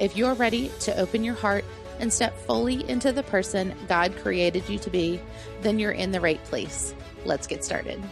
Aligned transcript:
If 0.00 0.16
you're 0.16 0.32
ready 0.32 0.70
to 0.80 0.98
open 0.98 1.22
your 1.22 1.34
heart 1.34 1.62
and 1.98 2.10
step 2.10 2.34
fully 2.46 2.88
into 2.88 3.12
the 3.12 3.22
person 3.24 3.74
God 3.86 4.16
created 4.16 4.66
you 4.66 4.78
to 4.78 4.88
be, 4.88 5.20
then 5.60 5.78
you're 5.78 5.92
in 5.92 6.10
the 6.10 6.22
right 6.22 6.42
place. 6.44 6.94
Let's 7.26 7.46
get 7.46 7.62
started. 7.62 8.02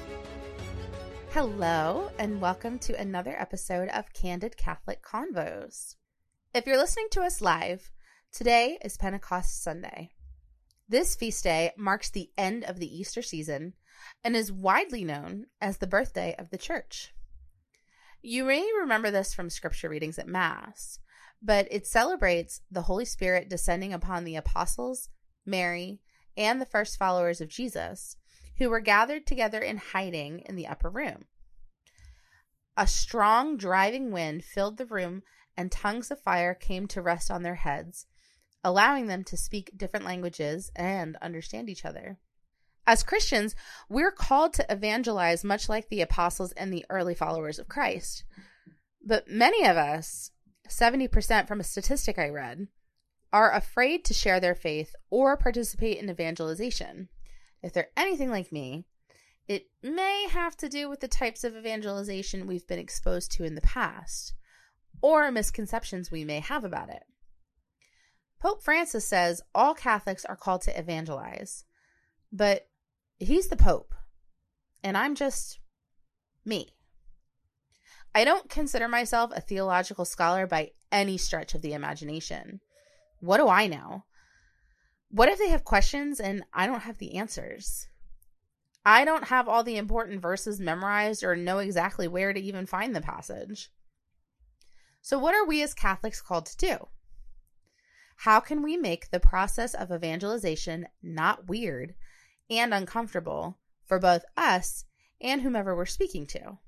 Hello, 1.31 2.11
and 2.19 2.43
welcome 2.43 2.79
to 2.81 3.01
another 3.01 3.35
episode 3.39 3.89
of 3.89 4.13
Candid 4.13 4.59
Catholic 4.59 5.03
Convos. 5.03 5.95
If 6.53 6.67
you're 6.67 6.77
listening 6.77 7.07
to 7.13 7.23
us 7.23 7.41
live, 7.41 7.91
today 8.35 8.77
is 8.85 8.99
Pentecost 8.99 9.63
Sunday. 9.63 10.11
This 10.91 11.17
feast 11.17 11.43
day 11.43 11.73
marks 11.79 12.11
the 12.11 12.29
end 12.37 12.65
of 12.65 12.81
the 12.81 12.99
Easter 12.99 13.23
season 13.23 13.73
and 14.23 14.37
is 14.37 14.53
widely 14.53 15.05
known 15.05 15.47
as 15.59 15.79
the 15.79 15.87
birthday 15.87 16.35
of 16.39 16.51
the 16.51 16.59
Church. 16.59 17.15
You 18.21 18.45
may 18.45 18.71
remember 18.79 19.11
this 19.11 19.33
from 19.33 19.49
scripture 19.49 19.89
readings 19.89 20.19
at 20.19 20.29
Mass 20.29 20.99
but 21.43 21.69
it 21.71 21.87
celebrates 21.87 22.61
the 22.71 22.83
Holy 22.83 23.05
Spirit 23.05 23.49
descending 23.49 23.93
upon 23.93 24.25
the 24.25 24.37
apostles, 24.37 25.09
Mary, 25.47 26.01
and 26.37 26.61
the 26.61 26.67
first 26.67 26.99
followers 26.99 27.41
of 27.41 27.49
Jesus, 27.49 28.17
who 28.59 28.69
were 28.71 28.81
gathered 28.81 29.27
together 29.27 29.61
in 29.61 29.77
hiding 29.77 30.41
in 30.41 30.57
the 30.57 30.67
upper 30.67 30.91
room. 30.91 31.27
A 32.77 32.87
strong 32.87 33.57
driving 33.57 34.11
wind 34.11 34.45
filled 34.45 34.77
the 34.77 34.87
room, 34.87 35.23
and 35.57 35.73
tongues 35.73 36.11
of 36.11 36.21
fire 36.21 36.55
came 36.55 36.87
to 36.89 37.03
rest 37.03 37.31
on 37.31 37.43
their 37.43 37.57
heads, 37.57 38.07
allowing 38.63 39.07
them 39.07 39.25
to 39.25 39.37
speak 39.37 39.73
different 39.77 40.07
languages 40.07 40.71
and 40.77 41.17
understand 41.23 41.69
each 41.69 41.85
other. 41.85 42.19
As 42.87 43.03
Christians, 43.03 43.55
we're 43.89 44.13
called 44.13 44.55
to 44.55 44.73
evangelize 44.73 45.45
much 45.45 45.69
like 45.69 45.89
the 45.89 46.01
apostles 46.01 46.53
and 46.53 46.73
the 46.73 46.87
early 46.89 47.15
followers 47.15 47.59
of 47.59 47.69
Christ. 47.69 48.25
But 49.05 49.29
many 49.29 49.67
of 49.67 49.77
us 49.77 50.31
70% 50.69 51.47
from 51.47 51.61
a 51.61 51.65
statistic 51.65 52.19
I 52.19 52.29
read, 52.29 52.69
are 53.33 53.53
afraid 53.53 54.05
to 54.07 54.15
share 54.15 54.41
their 54.41 54.55
faith 54.55 54.95
or 55.11 55.37
participate 55.37 55.99
in 55.99 56.09
evangelization. 56.09 57.09
If 57.63 57.73
they're 57.73 57.91
anything 57.97 58.31
like 58.31 58.53
me, 58.53 58.87
it 59.47 59.67
may 59.83 60.29
have 60.31 60.57
to 60.59 60.69
do 60.69 60.89
with 60.89 61.01
the 61.01 61.09
types 61.09 61.43
of 61.45 61.57
evangelization 61.57 62.47
we've 62.47 62.67
been 62.67 62.79
exposed 62.79 63.33
to 63.33 63.45
in 63.45 63.55
the 63.55 63.61
past, 63.61 64.35
or 65.01 65.31
misconceptions 65.31 66.11
we 66.11 66.25
may 66.25 66.41
have 66.41 66.65
about 66.65 66.91
it. 66.91 67.05
Pope 68.41 68.63
Francis 68.63 69.07
says 69.07 69.43
all 69.55 69.75
Catholics 69.75 70.25
are 70.25 70.37
called 70.37 70.63
to 70.63 70.79
evangelize, 70.79 71.65
but 72.31 72.69
he's 73.19 73.49
the 73.49 73.57
Pope, 73.57 73.95
and 74.85 74.97
I'm 74.97 75.15
just 75.15 75.59
me. 76.45 76.78
I 78.15 78.25
don't 78.25 78.49
consider 78.49 78.89
myself 78.89 79.33
a 79.35 79.41
theological 79.41 80.05
scholar 80.05 80.47
by 80.47 80.73
any 80.91 81.19
stretch 81.19 81.55
of 81.55 81.63
the 81.63 81.75
imagination. 81.75 82.61
What 83.21 83.39
do 83.39 83.49
I 83.49 83.67
know? 83.67 84.05
What 85.11 85.29
if 85.29 85.39
they 85.39 85.49
have 85.49 85.65
questions 85.65 86.21
and 86.21 86.45
I 86.53 86.67
don't 86.67 86.83
have 86.83 86.99
the 86.99 87.17
answers? 87.17 87.89
I 88.85 89.05
don't 89.05 89.25
have 89.25 89.49
all 89.49 89.65
the 89.65 89.77
important 89.77 90.23
verses 90.23 90.61
memorized 90.61 91.23
or 91.23 91.37
know 91.37 91.59
exactly 91.59 92.09
where 92.09 92.33
to 92.33 92.41
even 92.41 92.67
find 92.67 92.95
the 92.95 93.01
passage. 93.01 93.71
So, 95.01 95.19
what 95.19 95.35
are 95.35 95.47
we 95.47 95.63
as 95.63 95.75
Catholics 95.75 96.21
called 96.21 96.47
to 96.47 96.57
do? 96.57 96.89
How 98.23 98.41
can 98.41 98.63
we 98.63 98.77
make 98.77 99.11
the 99.11 99.21
process 99.21 99.75
of 99.75 99.93
evangelization 99.93 100.89
not 101.03 101.49
weird 101.49 101.95
and 102.51 102.75
uncomfortable 102.75 103.59
for 103.87 103.99
both 103.99 104.25
us 104.37 104.85
and 105.21 105.43
whomever 105.43 105.77
we're 105.77 105.87
speaking 105.87 106.27
to? 106.29 106.59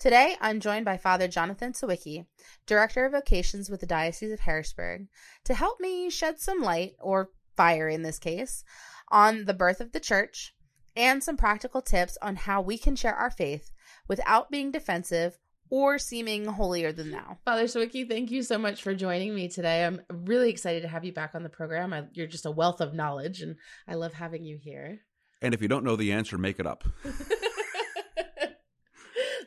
Today, 0.00 0.34
I'm 0.40 0.60
joined 0.60 0.86
by 0.86 0.96
Father 0.96 1.28
Jonathan 1.28 1.74
Sawicki, 1.74 2.24
Director 2.64 3.04
of 3.04 3.12
Vocations 3.12 3.68
with 3.68 3.80
the 3.80 3.86
Diocese 3.86 4.32
of 4.32 4.40
Harrisburg, 4.40 5.08
to 5.44 5.52
help 5.52 5.78
me 5.78 6.08
shed 6.08 6.40
some 6.40 6.62
light, 6.62 6.94
or 6.98 7.28
fire 7.54 7.86
in 7.86 8.00
this 8.00 8.18
case, 8.18 8.64
on 9.10 9.44
the 9.44 9.52
birth 9.52 9.78
of 9.78 9.92
the 9.92 10.00
church 10.00 10.54
and 10.96 11.22
some 11.22 11.36
practical 11.36 11.82
tips 11.82 12.16
on 12.22 12.36
how 12.36 12.62
we 12.62 12.78
can 12.78 12.96
share 12.96 13.14
our 13.14 13.30
faith 13.30 13.72
without 14.08 14.50
being 14.50 14.70
defensive 14.70 15.36
or 15.68 15.98
seeming 15.98 16.46
holier 16.46 16.92
than 16.92 17.10
thou. 17.10 17.36
Father 17.44 17.64
Sawicki, 17.64 18.08
thank 18.08 18.30
you 18.30 18.42
so 18.42 18.56
much 18.56 18.82
for 18.82 18.94
joining 18.94 19.34
me 19.34 19.48
today. 19.48 19.84
I'm 19.84 20.00
really 20.08 20.48
excited 20.48 20.80
to 20.80 20.88
have 20.88 21.04
you 21.04 21.12
back 21.12 21.34
on 21.34 21.42
the 21.42 21.50
program. 21.50 21.92
I, 21.92 22.04
you're 22.14 22.26
just 22.26 22.46
a 22.46 22.50
wealth 22.50 22.80
of 22.80 22.94
knowledge, 22.94 23.42
and 23.42 23.56
I 23.86 23.96
love 23.96 24.14
having 24.14 24.46
you 24.46 24.56
here. 24.56 25.00
And 25.42 25.52
if 25.52 25.60
you 25.60 25.68
don't 25.68 25.84
know 25.84 25.96
the 25.96 26.12
answer, 26.12 26.38
make 26.38 26.58
it 26.58 26.66
up. 26.66 26.84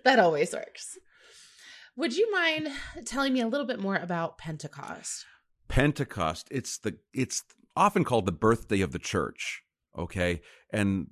that 0.04 0.20
always 0.20 0.54
works. 0.54 0.98
Would 1.96 2.16
you 2.16 2.32
mind 2.32 2.70
telling 3.06 3.34
me 3.34 3.42
a 3.42 3.48
little 3.48 3.68
bit 3.68 3.80
more 3.80 3.96
about 3.96 4.38
Pentecost? 4.38 5.26
Pentecost, 5.68 6.48
it's 6.52 6.78
the 6.78 6.98
it's 7.14 7.44
often 7.76 8.04
called 8.04 8.26
the 8.26 8.32
birthday 8.32 8.82
of 8.82 8.92
the 8.92 9.00
church, 9.00 9.64
okay? 9.98 10.42
And 10.72 11.08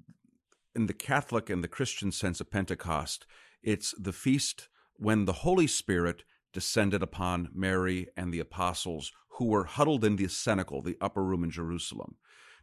in 0.75 0.87
the 0.87 0.93
Catholic 0.93 1.49
and 1.49 1.63
the 1.63 1.67
Christian 1.67 2.11
sense 2.11 2.39
of 2.39 2.51
Pentecost, 2.51 3.25
it's 3.63 3.93
the 3.99 4.13
feast 4.13 4.69
when 4.95 5.25
the 5.25 5.33
Holy 5.33 5.67
Spirit 5.67 6.23
descended 6.53 7.01
upon 7.01 7.49
Mary 7.53 8.07
and 8.17 8.33
the 8.33 8.39
apostles 8.39 9.11
who 9.37 9.45
were 9.45 9.63
huddled 9.63 10.03
in 10.03 10.15
the 10.15 10.27
cenacle, 10.27 10.81
the 10.81 10.97
upper 10.99 11.23
room 11.23 11.43
in 11.43 11.51
Jerusalem. 11.51 12.15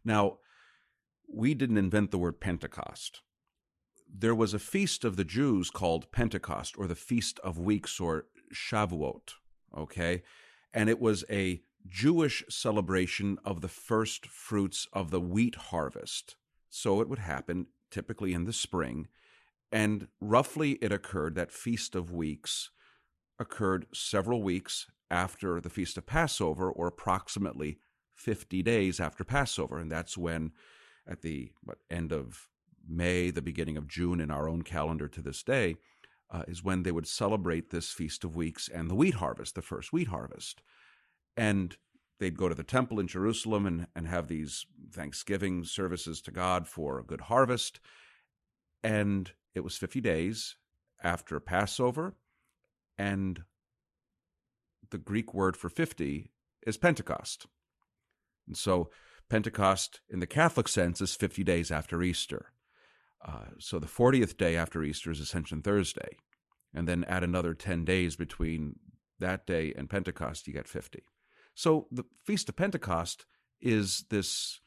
Now, 0.05 0.37
we 1.27 1.53
didn't 1.53 1.77
invent 1.77 2.11
the 2.11 2.17
word 2.17 2.39
Pentecost 2.39 3.21
there 4.11 4.35
was 4.35 4.53
a 4.53 4.59
feast 4.59 5.05
of 5.05 5.15
the 5.15 5.23
Jews 5.23 5.69
called 5.69 6.11
Pentecost 6.11 6.75
or 6.77 6.87
the 6.87 6.95
Feast 6.95 7.39
of 7.43 7.57
Weeks 7.59 7.99
or 7.99 8.25
Shavuot, 8.53 9.33
okay? 9.77 10.23
And 10.73 10.89
it 10.89 10.99
was 10.99 11.23
a 11.29 11.61
Jewish 11.87 12.43
celebration 12.49 13.37
of 13.45 13.61
the 13.61 13.67
first 13.67 14.25
fruits 14.25 14.87
of 14.93 15.11
the 15.11 15.21
wheat 15.21 15.55
harvest. 15.55 16.35
So 16.69 17.01
it 17.01 17.09
would 17.09 17.19
happen 17.19 17.67
typically 17.89 18.33
in 18.33 18.45
the 18.45 18.53
spring. 18.53 19.07
And 19.71 20.07
roughly 20.19 20.73
it 20.81 20.91
occurred, 20.91 21.35
that 21.35 21.51
Feast 21.51 21.95
of 21.95 22.11
Weeks 22.11 22.71
occurred 23.39 23.85
several 23.93 24.43
weeks 24.43 24.87
after 25.11 25.61
the 25.61 25.69
Feast 25.69 25.97
of 25.97 26.05
Passover, 26.05 26.69
or 26.69 26.87
approximately 26.87 27.79
50 28.13 28.61
days 28.61 28.99
after 28.99 29.23
Passover. 29.23 29.79
And 29.79 29.91
that's 29.91 30.17
when, 30.17 30.51
at 31.07 31.21
the 31.21 31.51
what, 31.63 31.79
end 31.89 32.11
of 32.11 32.48
May, 32.89 33.31
the 33.31 33.41
beginning 33.41 33.77
of 33.77 33.87
June 33.87 34.19
in 34.19 34.31
our 34.31 34.49
own 34.49 34.63
calendar 34.63 35.07
to 35.07 35.21
this 35.21 35.43
day, 35.43 35.75
uh, 36.31 36.43
is 36.47 36.63
when 36.63 36.83
they 36.83 36.91
would 36.91 37.07
celebrate 37.07 37.69
this 37.69 37.91
Feast 37.91 38.23
of 38.23 38.35
Weeks 38.35 38.67
and 38.67 38.89
the 38.89 38.95
wheat 38.95 39.15
harvest, 39.15 39.55
the 39.55 39.61
first 39.61 39.91
wheat 39.91 40.09
harvest. 40.09 40.61
And 41.35 41.77
they'd 42.19 42.37
go 42.37 42.49
to 42.49 42.55
the 42.55 42.63
temple 42.63 42.99
in 42.99 43.07
Jerusalem 43.07 43.65
and, 43.65 43.87
and 43.95 44.07
have 44.07 44.27
these 44.27 44.65
Thanksgiving 44.91 45.63
services 45.63 46.21
to 46.21 46.31
God 46.31 46.67
for 46.67 46.99
a 46.99 47.03
good 47.03 47.21
harvest. 47.21 47.79
And 48.83 49.31
it 49.55 49.61
was 49.61 49.77
50 49.77 50.01
days 50.01 50.55
after 51.03 51.39
Passover. 51.39 52.15
And 52.97 53.43
the 54.91 54.97
Greek 54.97 55.33
word 55.33 55.55
for 55.55 55.69
50 55.69 56.31
is 56.65 56.77
Pentecost. 56.77 57.45
And 58.47 58.57
so 58.57 58.89
Pentecost 59.29 60.01
in 60.09 60.19
the 60.19 60.27
Catholic 60.27 60.67
sense 60.67 61.01
is 61.01 61.15
50 61.15 61.43
days 61.43 61.71
after 61.71 62.01
Easter. 62.01 62.51
Uh, 63.25 63.45
so 63.59 63.79
the 63.79 63.87
40th 63.87 64.37
day 64.37 64.55
after 64.55 64.83
Easter 64.83 65.11
is 65.11 65.19
Ascension 65.19 65.61
Thursday. 65.61 66.17
And 66.73 66.87
then 66.87 67.03
add 67.05 67.23
another 67.23 67.53
10 67.53 67.83
days 67.83 68.15
between 68.15 68.75
that 69.19 69.47
day 69.47 69.73
and 69.75 69.89
Pentecost, 69.89 70.47
you 70.47 70.53
get 70.53 70.67
50. 70.67 71.03
So 71.55 71.87
the 71.91 72.05
Feast 72.23 72.47
of 72.47 72.55
Pentecost 72.55 73.25
is 73.59 74.05
this 74.09 74.61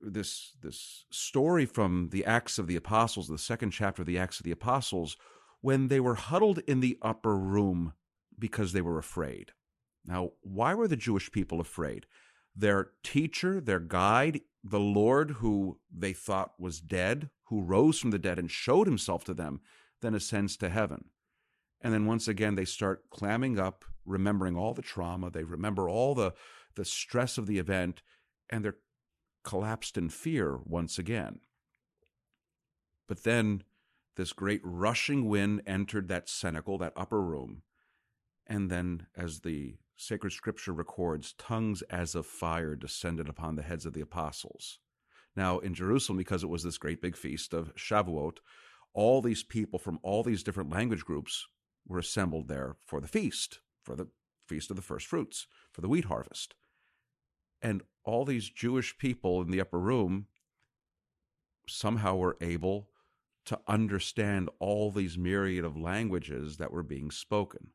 this 0.00 0.52
this 0.62 1.04
story 1.10 1.66
from 1.66 2.10
the 2.10 2.24
Acts 2.24 2.58
of 2.58 2.66
the 2.66 2.76
Apostles, 2.76 3.28
the 3.28 3.38
second 3.38 3.70
chapter 3.70 4.02
of 4.02 4.06
the 4.06 4.18
Acts 4.18 4.38
of 4.38 4.44
the 4.44 4.50
Apostles, 4.52 5.16
when 5.60 5.88
they 5.88 6.00
were 6.00 6.14
huddled 6.14 6.60
in 6.66 6.80
the 6.80 6.98
upper 7.02 7.36
room 7.36 7.92
because 8.38 8.72
they 8.72 8.80
were 8.80 8.98
afraid. 8.98 9.52
Now, 10.04 10.32
why 10.42 10.74
were 10.74 10.88
the 10.88 10.96
Jewish 10.96 11.32
people 11.32 11.60
afraid? 11.60 12.06
Their 12.54 12.90
teacher, 13.02 13.60
their 13.60 13.80
guide, 13.80 14.40
the 14.62 14.80
Lord 14.80 15.32
who 15.32 15.78
they 15.94 16.12
thought 16.12 16.52
was 16.58 16.80
dead, 16.80 17.30
who 17.46 17.62
rose 17.62 17.98
from 17.98 18.10
the 18.10 18.18
dead 18.18 18.38
and 18.38 18.50
showed 18.50 18.86
himself 18.86 19.24
to 19.24 19.34
them, 19.34 19.60
then 20.02 20.14
ascends 20.14 20.56
to 20.56 20.68
heaven. 20.68 21.06
And 21.80 21.92
then 21.92 22.06
once 22.06 22.28
again, 22.28 22.54
they 22.54 22.64
start 22.64 23.10
clamming 23.10 23.58
up 23.58 23.84
remembering 24.04 24.56
all 24.56 24.74
the 24.74 24.82
trauma, 24.82 25.30
they 25.30 25.44
remember 25.44 25.88
all 25.88 26.14
the, 26.14 26.32
the 26.74 26.84
stress 26.84 27.38
of 27.38 27.46
the 27.46 27.58
event, 27.58 28.02
and 28.48 28.64
they're 28.64 28.76
collapsed 29.44 29.96
in 29.96 30.08
fear 30.08 30.58
once 30.64 30.98
again. 30.98 31.40
But 33.08 33.24
then 33.24 33.62
this 34.16 34.32
great 34.32 34.60
rushing 34.64 35.28
wind 35.28 35.62
entered 35.66 36.08
that 36.08 36.28
cenacle, 36.28 36.78
that 36.78 36.92
upper 36.96 37.20
room, 37.20 37.62
and 38.46 38.70
then, 38.70 39.06
as 39.16 39.40
the 39.40 39.76
sacred 39.96 40.30
scripture 40.30 40.72
records, 40.72 41.32
tongues 41.32 41.82
as 41.82 42.14
of 42.14 42.26
fire 42.26 42.76
descended 42.76 43.28
upon 43.28 43.56
the 43.56 43.62
heads 43.62 43.84
of 43.84 43.92
the 43.92 44.00
apostles. 44.00 44.78
Now, 45.36 45.58
in 45.58 45.74
Jerusalem, 45.74 46.16
because 46.16 46.42
it 46.42 46.48
was 46.48 46.62
this 46.62 46.78
great 46.78 47.02
big 47.02 47.16
feast 47.16 47.52
of 47.52 47.74
Shavuot, 47.74 48.38
all 48.94 49.20
these 49.20 49.42
people 49.42 49.78
from 49.78 49.98
all 50.02 50.22
these 50.22 50.42
different 50.42 50.70
language 50.70 51.04
groups 51.04 51.46
were 51.86 51.98
assembled 51.98 52.48
there 52.48 52.76
for 52.86 53.00
the 53.00 53.08
feast, 53.08 53.60
for 53.84 53.94
the 53.94 54.08
feast 54.48 54.70
of 54.70 54.76
the 54.76 54.82
first 54.82 55.06
fruits, 55.06 55.46
for 55.72 55.82
the 55.82 55.88
wheat 55.88 56.06
harvest. 56.06 56.54
And 57.60 57.82
all 58.04 58.24
these 58.24 58.48
Jewish 58.48 58.96
people 58.96 59.42
in 59.42 59.50
the 59.50 59.60
upper 59.60 59.78
room 59.78 60.26
somehow 61.68 62.16
were 62.16 62.36
able 62.40 62.88
to 63.44 63.58
understand 63.68 64.48
all 64.58 64.90
these 64.90 65.18
myriad 65.18 65.64
of 65.64 65.76
languages 65.76 66.56
that 66.56 66.72
were 66.72 66.82
being 66.82 67.10
spoken. 67.10 67.68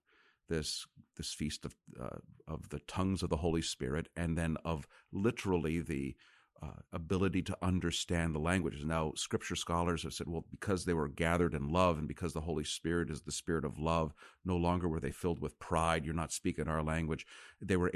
This 0.50 0.86
this 1.18 1.34
feast 1.34 1.66
of 1.66 1.75
uh, 2.00 2.18
of 2.48 2.69
the 2.69 2.80
tongues 2.80 3.24
of 3.24 3.30
the 3.30 3.38
Holy 3.38 3.62
Spirit, 3.62 4.10
and 4.16 4.38
then 4.38 4.57
of 4.66 4.88
literally 5.12 5.80
the 5.80 6.16
uh, 6.63 6.81
ability 6.94 7.42
to 7.42 7.58
understand 7.62 8.36
the 8.36 8.40
languages. 8.40 8.86
Now, 8.86 9.13
scripture 9.16 9.56
scholars 9.56 10.04
have 10.04 10.13
said, 10.13 10.28
well, 10.28 10.46
because 10.52 10.86
they 10.86 10.94
were 10.94 11.08
gathered 11.08 11.56
in 11.56 11.69
love 11.69 11.98
and 11.98 12.08
because 12.08 12.34
the 12.34 12.42
Holy 12.42 12.63
Spirit 12.63 13.10
is 13.10 13.22
the 13.22 13.31
spirit 13.31 13.66
of 13.66 13.80
love, 13.80 14.13
no 14.46 14.56
longer 14.56 14.88
were 14.88 15.00
they 15.00 15.12
filled 15.12 15.42
with 15.42 15.58
pride. 15.58 16.06
You're 16.06 16.13
not 16.13 16.31
speaking 16.31 16.68
our 16.68 16.84
language. 16.84 17.25
They 17.60 17.78
were, 17.78 17.92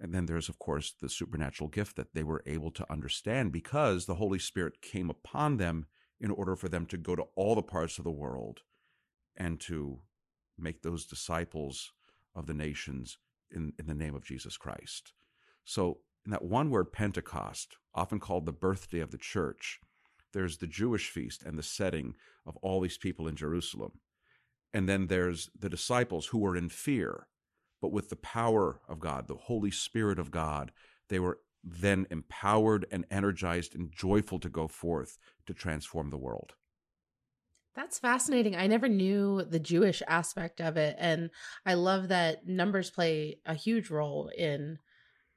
and 0.00 0.12
then 0.12 0.26
there's, 0.26 0.48
of 0.48 0.58
course, 0.58 0.92
the 1.00 1.08
supernatural 1.08 1.68
gift 1.68 1.96
that 1.96 2.12
they 2.14 2.24
were 2.24 2.42
able 2.44 2.72
to 2.72 2.92
understand 2.92 3.52
because 3.52 4.06
the 4.06 4.16
Holy 4.16 4.38
Spirit 4.38 4.82
came 4.82 5.10
upon 5.10 5.58
them 5.58 5.86
in 6.20 6.32
order 6.32 6.56
for 6.56 6.68
them 6.68 6.86
to 6.86 6.96
go 6.96 7.14
to 7.14 7.26
all 7.36 7.54
the 7.54 7.62
parts 7.62 7.98
of 7.98 8.04
the 8.04 8.10
world 8.10 8.60
and 9.36 9.60
to 9.60 10.00
make 10.58 10.82
those 10.82 11.06
disciples 11.06 11.92
of 12.34 12.46
the 12.46 12.54
nations 12.54 13.18
in, 13.50 13.72
in 13.78 13.86
the 13.86 13.94
name 13.94 14.16
of 14.16 14.24
Jesus 14.24 14.56
Christ. 14.56 15.12
So 15.64 15.98
in 16.28 16.32
that 16.32 16.44
one 16.44 16.68
word, 16.68 16.92
Pentecost, 16.92 17.78
often 17.94 18.20
called 18.20 18.44
the 18.44 18.52
birthday 18.52 19.00
of 19.00 19.12
the 19.12 19.16
church, 19.16 19.80
there's 20.34 20.58
the 20.58 20.66
Jewish 20.66 21.08
feast 21.08 21.42
and 21.42 21.58
the 21.58 21.62
setting 21.62 22.16
of 22.44 22.54
all 22.58 22.82
these 22.82 22.98
people 22.98 23.26
in 23.26 23.34
Jerusalem. 23.34 23.92
And 24.74 24.86
then 24.86 25.06
there's 25.06 25.48
the 25.58 25.70
disciples 25.70 26.26
who 26.26 26.36
were 26.36 26.54
in 26.54 26.68
fear, 26.68 27.28
but 27.80 27.92
with 27.92 28.10
the 28.10 28.16
power 28.16 28.78
of 28.90 29.00
God, 29.00 29.26
the 29.26 29.36
Holy 29.36 29.70
Spirit 29.70 30.18
of 30.18 30.30
God, 30.30 30.70
they 31.08 31.18
were 31.18 31.38
then 31.64 32.06
empowered 32.10 32.84
and 32.90 33.06
energized 33.10 33.74
and 33.74 33.90
joyful 33.90 34.38
to 34.40 34.50
go 34.50 34.68
forth 34.68 35.16
to 35.46 35.54
transform 35.54 36.10
the 36.10 36.18
world. 36.18 36.52
That's 37.74 37.98
fascinating. 37.98 38.54
I 38.54 38.66
never 38.66 38.86
knew 38.86 39.44
the 39.44 39.60
Jewish 39.60 40.02
aspect 40.06 40.60
of 40.60 40.76
it. 40.76 40.94
And 40.98 41.30
I 41.64 41.72
love 41.72 42.08
that 42.08 42.46
numbers 42.46 42.90
play 42.90 43.38
a 43.46 43.54
huge 43.54 43.88
role 43.88 44.30
in 44.36 44.78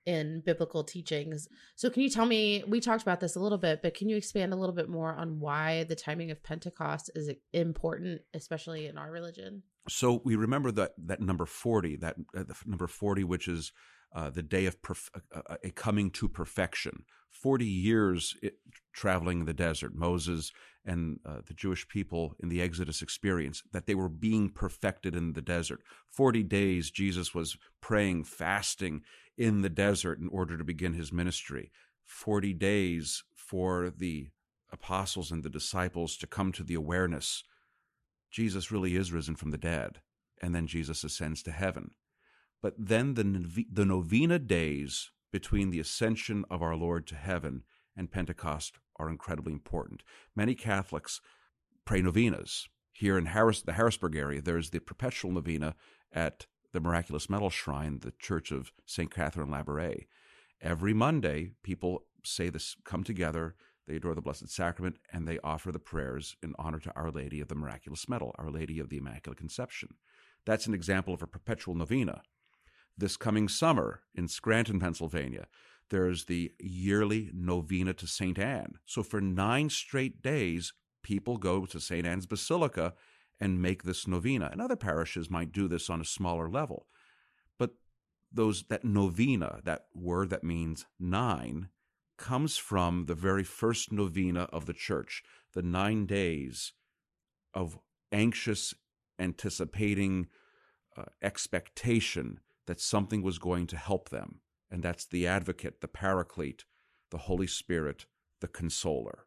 in 0.05 0.41
biblical 0.45 0.83
teachings. 0.83 1.47
So 1.75 1.89
can 1.89 2.01
you 2.03 2.09
tell 2.09 2.25
me 2.25 2.63
we 2.67 2.79
talked 2.79 3.03
about 3.03 3.19
this 3.19 3.35
a 3.35 3.39
little 3.39 3.57
bit, 3.57 3.81
but 3.81 3.93
can 3.93 4.09
you 4.09 4.17
expand 4.17 4.53
a 4.53 4.55
little 4.55 4.75
bit 4.75 4.89
more 4.89 5.13
on 5.13 5.39
why 5.39 5.83
the 5.83 5.95
timing 5.95 6.31
of 6.31 6.43
Pentecost 6.43 7.11
is 7.15 7.29
important 7.53 8.21
especially 8.33 8.87
in 8.87 8.97
our 8.97 9.11
religion? 9.11 9.63
So 9.89 10.21
we 10.23 10.35
remember 10.35 10.71
that 10.73 10.91
that 11.05 11.21
number 11.21 11.45
40, 11.45 11.97
that 11.97 12.15
uh, 12.35 12.43
number 12.65 12.87
40 12.87 13.23
which 13.23 13.47
is 13.47 13.71
uh, 14.13 14.29
the 14.29 14.43
day 14.43 14.65
of 14.65 14.81
perf- 14.81 15.09
uh, 15.15 15.41
uh, 15.47 15.55
a 15.63 15.71
coming 15.71 16.11
to 16.11 16.27
perfection. 16.27 17.05
40 17.31 17.65
years 17.65 18.35
it, 18.41 18.55
traveling 18.93 19.45
the 19.45 19.53
desert, 19.53 19.95
Moses 19.95 20.51
and 20.85 21.19
uh, 21.25 21.41
the 21.47 21.53
Jewish 21.53 21.87
people 21.87 22.35
in 22.41 22.49
the 22.49 22.61
Exodus 22.61 23.01
experience, 23.01 23.63
that 23.71 23.85
they 23.85 23.95
were 23.95 24.09
being 24.09 24.49
perfected 24.49 25.15
in 25.15 25.33
the 25.33 25.41
desert. 25.41 25.79
40 26.09 26.43
days 26.43 26.91
Jesus 26.91 27.33
was 27.33 27.55
praying, 27.81 28.25
fasting 28.25 29.01
in 29.41 29.61
the 29.61 29.69
desert 29.69 30.19
in 30.19 30.27
order 30.27 30.57
to 30.57 30.63
begin 30.63 30.93
his 30.93 31.11
ministry. 31.11 31.71
40 32.03 32.53
days 32.53 33.23
for 33.35 33.89
the 33.89 34.27
apostles 34.71 35.31
and 35.31 35.43
the 35.43 35.49
disciples 35.49 36.15
to 36.17 36.27
come 36.27 36.51
to 36.51 36.63
the 36.63 36.75
awareness 36.75 37.43
Jesus 38.31 38.71
really 38.71 38.95
is 38.95 39.11
risen 39.11 39.35
from 39.35 39.51
the 39.51 39.57
dead. 39.57 39.99
And 40.41 40.55
then 40.55 40.65
Jesus 40.65 41.03
ascends 41.03 41.43
to 41.43 41.51
heaven. 41.51 41.91
But 42.61 42.75
then 42.77 43.13
the, 43.15 43.65
the 43.71 43.85
novena 43.85 44.39
days 44.39 45.11
between 45.31 45.69
the 45.69 45.79
ascension 45.79 46.45
of 46.49 46.61
our 46.61 46.75
Lord 46.75 47.05
to 47.07 47.15
heaven 47.15 47.63
and 47.95 48.11
Pentecost 48.11 48.79
are 48.97 49.09
incredibly 49.09 49.51
important. 49.51 50.03
Many 50.35 50.55
Catholics 50.55 51.19
pray 51.85 52.01
novenas. 52.01 52.69
Here 52.93 53.17
in 53.17 53.25
Harris, 53.25 53.61
the 53.61 53.73
Harrisburg 53.73 54.15
area, 54.15 54.41
there's 54.41 54.69
the 54.69 54.79
perpetual 54.79 55.31
novena 55.31 55.75
at 56.13 56.45
the 56.73 56.79
Miraculous 56.79 57.29
Medal 57.29 57.49
Shrine, 57.49 57.99
the 57.99 58.13
Church 58.19 58.51
of 58.51 58.71
St. 58.85 59.13
Catherine 59.13 59.49
Labouré. 59.49 60.05
Every 60.61 60.93
Monday, 60.93 61.51
people 61.63 62.03
say 62.23 62.49
this, 62.49 62.75
come 62.85 63.03
together, 63.03 63.55
they 63.87 63.95
adore 63.95 64.15
the 64.15 64.21
Blessed 64.21 64.49
Sacrament, 64.49 64.97
and 65.11 65.27
they 65.27 65.39
offer 65.43 65.71
the 65.71 65.79
prayers 65.79 66.35
in 66.43 66.53
honor 66.59 66.79
to 66.79 66.93
Our 66.95 67.11
Lady 67.11 67.41
of 67.41 67.47
the 67.47 67.55
Miraculous 67.55 68.07
Medal, 68.07 68.35
Our 68.37 68.49
Lady 68.49 68.79
of 68.79 68.89
the 68.89 68.97
Immaculate 68.97 69.37
Conception. 69.37 69.95
That's 70.45 70.67
an 70.67 70.73
example 70.73 71.13
of 71.13 71.21
a 71.21 71.27
perpetual 71.27 71.75
novena 71.75 72.21
this 72.97 73.17
coming 73.17 73.47
summer 73.47 74.01
in 74.13 74.27
Scranton, 74.27 74.79
Pennsylvania. 74.79 75.47
There's 75.89 76.25
the 76.25 76.51
yearly 76.59 77.31
novena 77.33 77.93
to 77.95 78.07
St. 78.07 78.37
Anne. 78.39 78.75
So 78.85 79.03
for 79.03 79.19
nine 79.19 79.69
straight 79.69 80.21
days, 80.21 80.73
people 81.03 81.37
go 81.37 81.65
to 81.65 81.79
St. 81.79 82.05
Anne's 82.05 82.25
Basilica 82.25 82.93
and 83.41 83.61
make 83.61 83.83
this 83.83 84.07
novena. 84.07 84.49
And 84.51 84.61
other 84.61 84.75
parishes 84.75 85.29
might 85.29 85.51
do 85.51 85.67
this 85.67 85.89
on 85.89 85.99
a 85.99 86.05
smaller 86.05 86.47
level. 86.47 86.85
But 87.57 87.71
those 88.31 88.63
that 88.69 88.85
novena, 88.85 89.59
that 89.63 89.87
word 89.95 90.29
that 90.29 90.43
means 90.43 90.85
nine, 90.99 91.69
comes 92.17 92.55
from 92.55 93.07
the 93.07 93.15
very 93.15 93.43
first 93.43 93.91
novena 93.91 94.43
of 94.53 94.67
the 94.67 94.73
church, 94.73 95.23
the 95.53 95.63
nine 95.63 96.05
days 96.05 96.73
of 97.53 97.79
anxious, 98.11 98.75
anticipating 99.17 100.27
uh, 100.95 101.05
expectation 101.23 102.39
that 102.67 102.79
something 102.79 103.23
was 103.23 103.39
going 103.39 103.65
to 103.65 103.75
help 103.75 104.09
them. 104.09 104.41
And 104.69 104.83
that's 104.83 105.05
the 105.05 105.25
advocate, 105.25 105.81
the 105.81 105.87
paraclete, 105.87 106.63
the 107.09 107.17
Holy 107.17 107.47
Spirit, 107.47 108.05
the 108.39 108.47
consoler. 108.47 109.25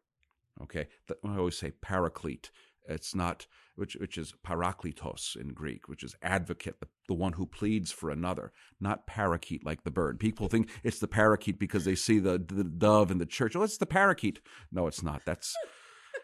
Okay? 0.61 0.87
I 1.23 1.37
always 1.37 1.57
say 1.57 1.71
paraclete. 1.71 2.49
It's 2.87 3.15
not, 3.15 3.47
which, 3.75 3.95
which 3.95 4.17
is 4.17 4.33
parakletos 4.45 5.35
in 5.35 5.49
Greek, 5.53 5.87
which 5.87 6.03
is 6.03 6.15
advocate, 6.21 6.79
the, 6.79 6.87
the 7.07 7.13
one 7.13 7.33
who 7.33 7.45
pleads 7.45 7.91
for 7.91 8.09
another, 8.09 8.51
not 8.79 9.07
parakeet 9.07 9.65
like 9.65 9.83
the 9.83 9.91
bird. 9.91 10.19
People 10.19 10.47
think 10.47 10.69
it's 10.83 10.99
the 10.99 11.07
parakeet 11.07 11.59
because 11.59 11.85
they 11.85 11.95
see 11.95 12.19
the, 12.19 12.37
the 12.37 12.63
dove 12.63 13.11
in 13.11 13.17
the 13.17 13.25
church. 13.25 13.55
Oh, 13.55 13.63
it's 13.63 13.77
the 13.77 13.85
parakeet. 13.85 14.39
No, 14.71 14.87
it's 14.87 15.03
not. 15.03 15.23
That's, 15.25 15.55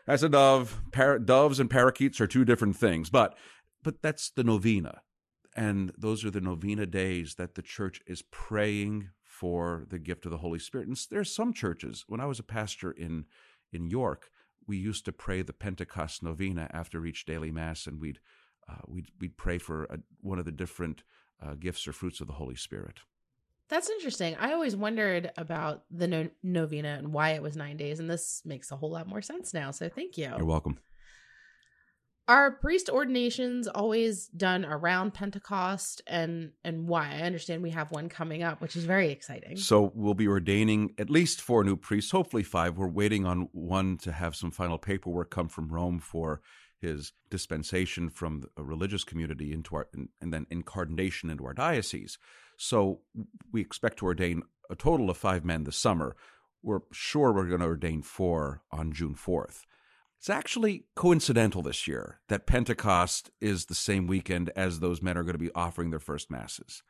that's 0.05 0.23
a 0.23 0.29
dove. 0.29 0.81
Par- 0.91 1.19
doves 1.19 1.59
and 1.59 1.69
parakeets 1.69 2.21
are 2.21 2.27
two 2.27 2.45
different 2.45 2.75
things, 2.75 3.09
but, 3.09 3.37
but 3.83 4.01
that's 4.01 4.29
the 4.29 4.43
novena 4.43 5.01
and 5.55 5.91
those 5.97 6.23
are 6.23 6.31
the 6.31 6.41
novena 6.41 6.85
days 6.85 7.35
that 7.35 7.55
the 7.55 7.61
church 7.61 8.01
is 8.07 8.23
praying 8.31 9.09
for 9.23 9.85
the 9.89 9.99
gift 9.99 10.25
of 10.25 10.31
the 10.31 10.37
Holy 10.37 10.59
Spirit. 10.59 10.87
And 10.87 10.97
there's 11.09 11.33
some 11.33 11.53
churches. 11.53 12.05
When 12.07 12.21
I 12.21 12.25
was 12.25 12.39
a 12.39 12.43
pastor 12.43 12.91
in 12.91 13.25
in 13.73 13.89
York, 13.89 14.29
we 14.67 14.77
used 14.77 15.05
to 15.05 15.11
pray 15.11 15.41
the 15.41 15.53
Pentecost 15.53 16.23
novena 16.23 16.69
after 16.71 17.05
each 17.05 17.25
daily 17.25 17.51
mass, 17.51 17.87
and 17.87 17.99
we'd 17.99 18.19
uh, 18.69 18.81
we'd 18.87 19.07
we'd 19.19 19.37
pray 19.37 19.57
for 19.57 19.85
a, 19.85 19.99
one 20.21 20.39
of 20.39 20.45
the 20.45 20.51
different 20.51 21.03
uh, 21.43 21.55
gifts 21.55 21.87
or 21.87 21.93
fruits 21.93 22.21
of 22.21 22.27
the 22.27 22.33
Holy 22.33 22.55
Spirit. 22.55 22.99
That's 23.69 23.89
interesting. 23.89 24.35
I 24.37 24.51
always 24.51 24.75
wondered 24.75 25.31
about 25.37 25.83
the 25.89 26.07
no- 26.07 26.29
novena 26.43 26.95
and 26.97 27.13
why 27.13 27.31
it 27.31 27.41
was 27.41 27.55
nine 27.55 27.77
days, 27.77 27.99
and 27.99 28.09
this 28.09 28.41
makes 28.43 28.69
a 28.71 28.75
whole 28.75 28.91
lot 28.91 29.07
more 29.07 29.21
sense 29.21 29.53
now. 29.53 29.71
So 29.71 29.87
thank 29.87 30.17
you. 30.17 30.29
You're 30.35 30.45
welcome. 30.45 30.77
Are 32.27 32.51
priest 32.51 32.89
ordinations 32.89 33.67
always 33.67 34.27
done 34.27 34.63
around 34.63 35.13
Pentecost 35.13 36.01
and 36.07 36.51
and 36.63 36.87
why? 36.87 37.09
I 37.09 37.21
understand 37.21 37.61
we 37.61 37.71
have 37.71 37.91
one 37.91 38.09
coming 38.09 38.43
up, 38.43 38.61
which 38.61 38.75
is 38.75 38.85
very 38.85 39.09
exciting. 39.09 39.57
So 39.57 39.91
we'll 39.95 40.13
be 40.13 40.27
ordaining 40.27 40.93
at 40.97 41.09
least 41.09 41.41
four 41.41 41.63
new 41.63 41.75
priests, 41.75 42.11
hopefully 42.11 42.43
five. 42.43 42.77
We're 42.77 42.87
waiting 42.87 43.25
on 43.25 43.49
one 43.51 43.97
to 43.99 44.11
have 44.11 44.35
some 44.35 44.51
final 44.51 44.77
paperwork 44.77 45.29
come 45.29 45.49
from 45.49 45.69
Rome 45.69 45.99
for 45.99 46.41
his 46.79 47.13
dispensation 47.29 48.09
from 48.09 48.43
a 48.57 48.63
religious 48.63 49.03
community 49.03 49.53
into 49.53 49.75
our 49.75 49.87
and, 49.93 50.33
then 50.33 50.47
incarnation 50.49 51.29
into 51.29 51.45
our 51.45 51.53
diocese. 51.53 52.17
So 52.57 53.01
we 53.51 53.61
expect 53.61 53.97
to 53.99 54.05
ordain 54.05 54.43
a 54.69 54.75
total 54.75 55.09
of 55.09 55.17
five 55.17 55.45
men 55.45 55.63
this 55.63 55.77
summer. 55.77 56.15
We're 56.63 56.81
sure 56.91 57.33
we're 57.33 57.47
going 57.47 57.61
to 57.61 57.67
ordain 57.67 58.01
four 58.03 58.61
on 58.71 58.93
June 58.93 59.15
4th. 59.15 59.61
It's 60.21 60.29
actually 60.29 60.85
coincidental 60.95 61.63
this 61.63 61.87
year 61.87 62.19
that 62.27 62.45
Pentecost 62.45 63.31
is 63.41 63.65
the 63.65 63.73
same 63.73 64.05
weekend 64.05 64.51
as 64.55 64.79
those 64.79 65.01
men 65.01 65.17
are 65.17 65.23
going 65.23 65.33
to 65.33 65.39
be 65.39 65.49
offering 65.55 65.89
their 65.89 65.97
first 65.99 66.29
masses. 66.29 66.83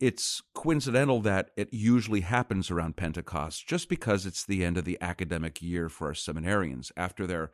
it's 0.00 0.42
coincidental 0.54 1.20
that 1.20 1.50
it 1.56 1.68
usually 1.70 2.20
happens 2.20 2.70
around 2.70 2.96
Pentecost 2.96 3.66
just 3.66 3.90
because 3.90 4.26
it's 4.26 4.44
the 4.44 4.64
end 4.64 4.76
of 4.76 4.86
the 4.86 4.98
academic 5.02 5.60
year 5.60 5.90
for 5.90 6.08
our 6.08 6.14
seminarians. 6.14 6.90
After 6.96 7.26
their 7.26 7.50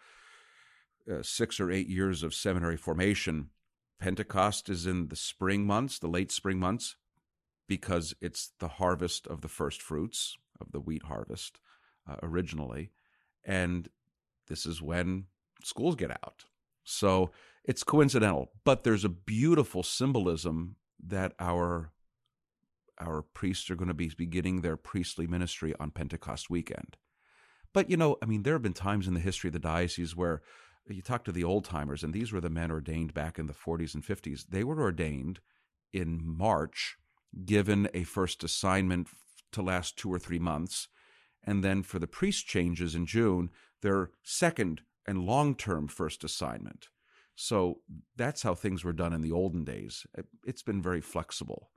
uh, 1.10 1.22
six 1.22 1.58
or 1.60 1.70
eight 1.70 1.88
years 1.88 2.22
of 2.22 2.32
seminary 2.32 2.76
formation, 2.76 3.50
Pentecost 4.00 4.68
is 4.68 4.86
in 4.86 5.08
the 5.08 5.16
spring 5.16 5.64
months, 5.64 5.98
the 5.98 6.08
late 6.08 6.32
spring 6.32 6.58
months, 6.58 6.96
because 7.68 8.14
it's 8.20 8.52
the 8.58 8.68
harvest 8.68 9.26
of 9.26 9.40
the 9.40 9.48
first 9.48 9.80
fruits 9.80 10.36
of 10.60 10.72
the 10.72 10.80
wheat 10.80 11.04
harvest 11.04 11.60
uh, 12.08 12.16
originally. 12.22 12.90
And 13.44 13.88
this 14.48 14.66
is 14.66 14.82
when 14.82 15.26
schools 15.62 15.96
get 15.96 16.10
out. 16.10 16.44
So 16.84 17.30
it's 17.64 17.84
coincidental, 17.84 18.50
but 18.64 18.84
there's 18.84 19.04
a 19.04 19.08
beautiful 19.08 19.82
symbolism 19.82 20.76
that 21.04 21.34
our 21.38 21.92
our 22.98 23.22
priests 23.22 23.70
are 23.70 23.74
going 23.74 23.88
to 23.88 23.94
be 23.94 24.12
beginning 24.16 24.60
their 24.60 24.76
priestly 24.76 25.26
ministry 25.26 25.74
on 25.80 25.90
Pentecost 25.90 26.50
weekend. 26.50 26.96
But 27.72 27.90
you 27.90 27.96
know, 27.96 28.16
I 28.22 28.26
mean, 28.26 28.42
there 28.42 28.54
have 28.54 28.62
been 28.62 28.74
times 28.74 29.08
in 29.08 29.14
the 29.14 29.20
history 29.20 29.48
of 29.48 29.54
the 29.54 29.58
diocese 29.58 30.14
where 30.14 30.42
you 30.88 31.02
talk 31.02 31.24
to 31.24 31.32
the 31.32 31.44
old 31.44 31.64
timers, 31.64 32.02
and 32.02 32.12
these 32.12 32.32
were 32.32 32.40
the 32.40 32.50
men 32.50 32.70
ordained 32.70 33.14
back 33.14 33.38
in 33.38 33.46
the 33.46 33.54
40s 33.54 33.94
and 33.94 34.04
50s. 34.04 34.46
They 34.48 34.64
were 34.64 34.80
ordained 34.80 35.40
in 35.92 36.20
March, 36.24 36.96
given 37.44 37.88
a 37.94 38.04
first 38.04 38.44
assignment 38.44 39.08
to 39.52 39.62
last 39.62 39.96
two 39.96 40.12
or 40.12 40.18
three 40.18 40.38
months, 40.38 40.88
and 41.44 41.62
then 41.62 41.82
for 41.82 41.98
the 41.98 42.06
priest 42.06 42.46
changes 42.46 42.94
in 42.94 43.06
June, 43.06 43.50
their 43.82 44.10
second 44.22 44.82
and 45.06 45.26
long 45.26 45.54
term 45.54 45.88
first 45.88 46.24
assignment. 46.24 46.88
So 47.34 47.80
that's 48.16 48.42
how 48.42 48.54
things 48.54 48.84
were 48.84 48.92
done 48.92 49.12
in 49.12 49.22
the 49.22 49.32
olden 49.32 49.64
days. 49.64 50.06
It's 50.44 50.62
been 50.62 50.82
very 50.82 51.00
flexible 51.00 51.70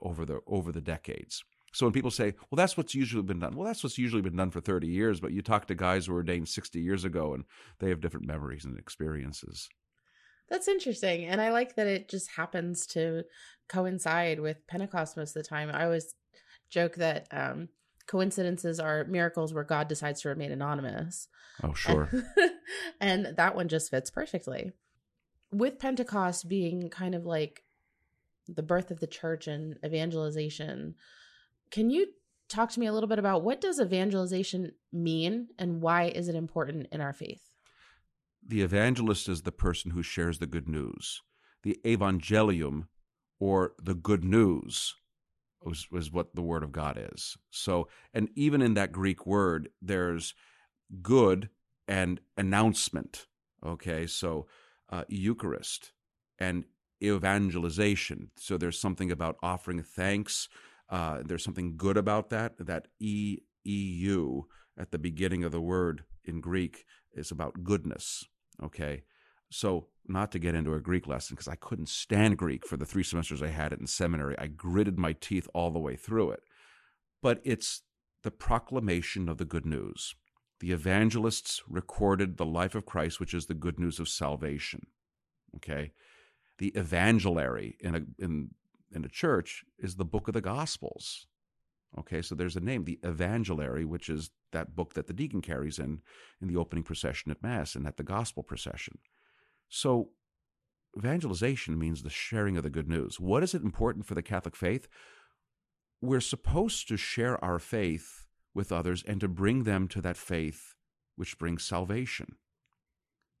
over 0.00 0.24
the 0.24 0.40
over 0.46 0.72
the 0.72 0.80
decades. 0.80 1.42
So 1.72 1.86
when 1.86 1.92
people 1.92 2.10
say, 2.10 2.34
"Well, 2.50 2.56
that's 2.56 2.76
what's 2.76 2.94
usually 2.94 3.22
been 3.22 3.38
done," 3.40 3.54
well, 3.54 3.66
that's 3.66 3.84
what's 3.84 3.98
usually 3.98 4.22
been 4.22 4.36
done 4.36 4.50
for 4.50 4.60
thirty 4.60 4.88
years. 4.88 5.20
But 5.20 5.32
you 5.32 5.42
talk 5.42 5.66
to 5.66 5.74
guys 5.74 6.06
who 6.06 6.12
were 6.12 6.18
ordained 6.18 6.48
sixty 6.48 6.80
years 6.80 7.04
ago, 7.04 7.34
and 7.34 7.44
they 7.78 7.90
have 7.90 8.00
different 8.00 8.26
memories 8.26 8.64
and 8.64 8.78
experiences. 8.78 9.68
That's 10.48 10.68
interesting, 10.68 11.26
and 11.26 11.40
I 11.40 11.50
like 11.52 11.76
that 11.76 11.86
it 11.86 12.08
just 12.08 12.30
happens 12.32 12.86
to 12.88 13.24
coincide 13.68 14.40
with 14.40 14.66
Pentecost 14.66 15.16
most 15.16 15.36
of 15.36 15.42
the 15.42 15.48
time. 15.48 15.70
I 15.72 15.84
always 15.84 16.12
joke 16.70 16.96
that 16.96 17.28
um, 17.30 17.68
coincidences 18.10 18.80
are 18.80 19.04
miracles 19.04 19.54
where 19.54 19.62
God 19.62 19.86
decides 19.86 20.20
to 20.22 20.28
remain 20.30 20.50
anonymous. 20.50 21.28
Oh, 21.62 21.74
sure. 21.74 22.10
and 23.00 23.34
that 23.36 23.54
one 23.54 23.68
just 23.68 23.88
fits 23.88 24.10
perfectly. 24.10 24.72
With 25.52 25.78
Pentecost 25.78 26.48
being 26.48 26.88
kind 26.88 27.14
of 27.14 27.24
like 27.24 27.62
the 28.48 28.64
birth 28.64 28.90
of 28.90 28.98
the 28.98 29.06
church 29.06 29.46
and 29.46 29.78
evangelization. 29.84 30.96
Can 31.70 31.88
you 31.88 32.08
talk 32.48 32.70
to 32.70 32.80
me 32.80 32.86
a 32.86 32.92
little 32.92 33.08
bit 33.08 33.20
about 33.20 33.44
what 33.44 33.60
does 33.60 33.80
evangelization 33.80 34.72
mean 34.92 35.50
and 35.56 35.80
why 35.80 36.06
is 36.06 36.26
it 36.28 36.34
important 36.34 36.88
in 36.90 37.00
our 37.00 37.12
faith? 37.12 37.48
The 38.44 38.62
evangelist 38.62 39.28
is 39.28 39.42
the 39.42 39.52
person 39.52 39.92
who 39.92 40.02
shares 40.02 40.40
the 40.40 40.48
good 40.48 40.68
news. 40.68 41.22
The 41.62 41.78
evangelium 41.86 42.88
or 43.38 43.74
the 43.80 43.94
good 43.94 44.24
news 44.24 44.96
was, 45.62 45.90
was 45.90 46.10
what 46.10 46.34
the 46.34 46.42
word 46.42 46.62
of 46.62 46.72
God 46.72 46.98
is. 47.12 47.36
So, 47.50 47.88
and 48.14 48.28
even 48.34 48.62
in 48.62 48.74
that 48.74 48.92
Greek 48.92 49.26
word, 49.26 49.68
there's 49.82 50.34
good 51.02 51.50
and 51.86 52.20
announcement. 52.36 53.26
Okay, 53.64 54.06
so 54.06 54.46
uh, 54.88 55.04
Eucharist 55.08 55.92
and 56.38 56.64
evangelization. 57.02 58.30
So 58.36 58.56
there's 58.56 58.80
something 58.80 59.10
about 59.10 59.36
offering 59.42 59.82
thanks. 59.82 60.48
Uh, 60.88 61.22
there's 61.24 61.44
something 61.44 61.76
good 61.76 61.96
about 61.96 62.30
that. 62.30 62.58
That 62.58 62.88
E 62.98 63.38
E 63.66 63.98
U 64.02 64.46
at 64.78 64.90
the 64.90 64.98
beginning 64.98 65.44
of 65.44 65.52
the 65.52 65.60
word 65.60 66.04
in 66.24 66.40
Greek 66.40 66.84
is 67.12 67.30
about 67.30 67.62
goodness. 67.62 68.24
Okay. 68.62 69.02
So, 69.50 69.88
not 70.06 70.32
to 70.32 70.38
get 70.38 70.54
into 70.54 70.74
a 70.74 70.80
Greek 70.80 71.06
lesson, 71.06 71.34
because 71.34 71.48
I 71.48 71.54
couldn't 71.54 71.88
stand 71.88 72.38
Greek 72.38 72.66
for 72.66 72.76
the 72.76 72.86
three 72.86 73.02
semesters 73.02 73.42
I 73.42 73.48
had 73.48 73.72
it 73.72 73.80
in 73.80 73.86
seminary. 73.86 74.36
I 74.38 74.46
gritted 74.46 74.98
my 74.98 75.12
teeth 75.12 75.48
all 75.54 75.70
the 75.70 75.78
way 75.78 75.96
through 75.96 76.30
it. 76.30 76.42
But 77.22 77.40
it's 77.44 77.82
the 78.22 78.30
proclamation 78.30 79.28
of 79.28 79.38
the 79.38 79.44
good 79.44 79.66
news. 79.66 80.14
The 80.60 80.72
evangelists 80.72 81.62
recorded 81.68 82.36
the 82.36 82.46
life 82.46 82.74
of 82.74 82.86
Christ, 82.86 83.20
which 83.20 83.34
is 83.34 83.46
the 83.46 83.54
good 83.54 83.78
news 83.78 83.98
of 84.00 84.08
salvation. 84.08 84.86
Okay 85.56 85.92
the 86.60 86.78
evangelary 86.78 87.76
in 87.80 87.96
a 87.96 88.02
in 88.22 88.50
in 88.94 89.04
a 89.04 89.08
church 89.08 89.64
is 89.78 89.96
the 89.96 90.04
book 90.04 90.28
of 90.28 90.34
the 90.34 90.40
gospels 90.42 91.26
okay 91.98 92.20
so 92.22 92.34
there's 92.34 92.54
a 92.54 92.60
name 92.60 92.84
the 92.84 93.00
evangelary 93.04 93.84
which 93.84 94.08
is 94.08 94.30
that 94.52 94.76
book 94.76 94.92
that 94.94 95.06
the 95.06 95.12
deacon 95.12 95.40
carries 95.40 95.78
in 95.78 96.02
in 96.40 96.48
the 96.48 96.56
opening 96.56 96.84
procession 96.84 97.30
at 97.30 97.42
mass 97.42 97.74
and 97.74 97.86
at 97.86 97.96
the 97.96 98.02
gospel 98.02 98.42
procession 98.42 98.98
so 99.70 100.10
evangelization 100.98 101.78
means 101.78 102.02
the 102.02 102.10
sharing 102.10 102.56
of 102.56 102.64
the 102.64 102.70
good 102.70 102.88
news. 102.88 103.18
What 103.18 103.42
is 103.42 103.54
it 103.54 103.62
important 103.62 104.04
for 104.04 104.14
the 104.14 104.22
catholic 104.22 104.56
faith? 104.56 104.88
We're 106.02 106.20
supposed 106.20 106.88
to 106.88 106.96
share 106.96 107.42
our 107.42 107.58
faith 107.58 108.26
with 108.54 108.72
others 108.72 109.02
and 109.06 109.20
to 109.20 109.28
bring 109.28 109.62
them 109.62 109.88
to 109.88 110.00
that 110.02 110.16
faith 110.16 110.74
which 111.16 111.38
brings 111.38 111.64
salvation. 111.64 112.36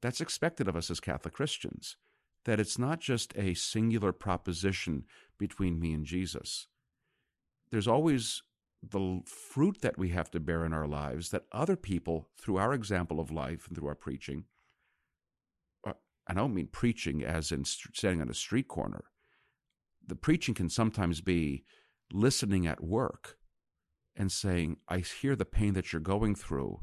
That's 0.00 0.20
expected 0.20 0.68
of 0.68 0.76
us 0.76 0.90
as 0.90 1.00
catholic 1.00 1.34
christians 1.34 1.96
that 2.44 2.60
it's 2.60 2.78
not 2.78 3.00
just 3.00 3.36
a 3.36 3.54
singular 3.54 4.12
proposition 4.12 5.04
between 5.38 5.78
me 5.78 5.92
and 5.92 6.04
Jesus. 6.04 6.68
There's 7.70 7.88
always 7.88 8.42
the 8.82 9.20
fruit 9.26 9.82
that 9.82 9.98
we 9.98 10.08
have 10.08 10.30
to 10.30 10.40
bear 10.40 10.64
in 10.64 10.72
our 10.72 10.86
lives 10.86 11.30
that 11.30 11.44
other 11.52 11.76
people, 11.76 12.28
through 12.40 12.56
our 12.56 12.72
example 12.72 13.20
of 13.20 13.30
life 13.30 13.66
and 13.68 13.76
through 13.76 13.88
our 13.88 13.94
preaching, 13.94 14.44
I 16.30 16.32
don't 16.32 16.54
mean 16.54 16.68
preaching 16.70 17.24
as 17.24 17.50
in 17.50 17.64
standing 17.64 18.20
on 18.20 18.30
a 18.30 18.34
street 18.34 18.68
corner. 18.68 19.02
The 20.06 20.14
preaching 20.14 20.54
can 20.54 20.70
sometimes 20.70 21.20
be 21.20 21.64
listening 22.12 22.68
at 22.68 22.84
work 22.84 23.36
and 24.14 24.30
saying, 24.30 24.76
I 24.88 24.98
hear 24.98 25.34
the 25.34 25.44
pain 25.44 25.74
that 25.74 25.92
you're 25.92 25.98
going 25.98 26.36
through. 26.36 26.82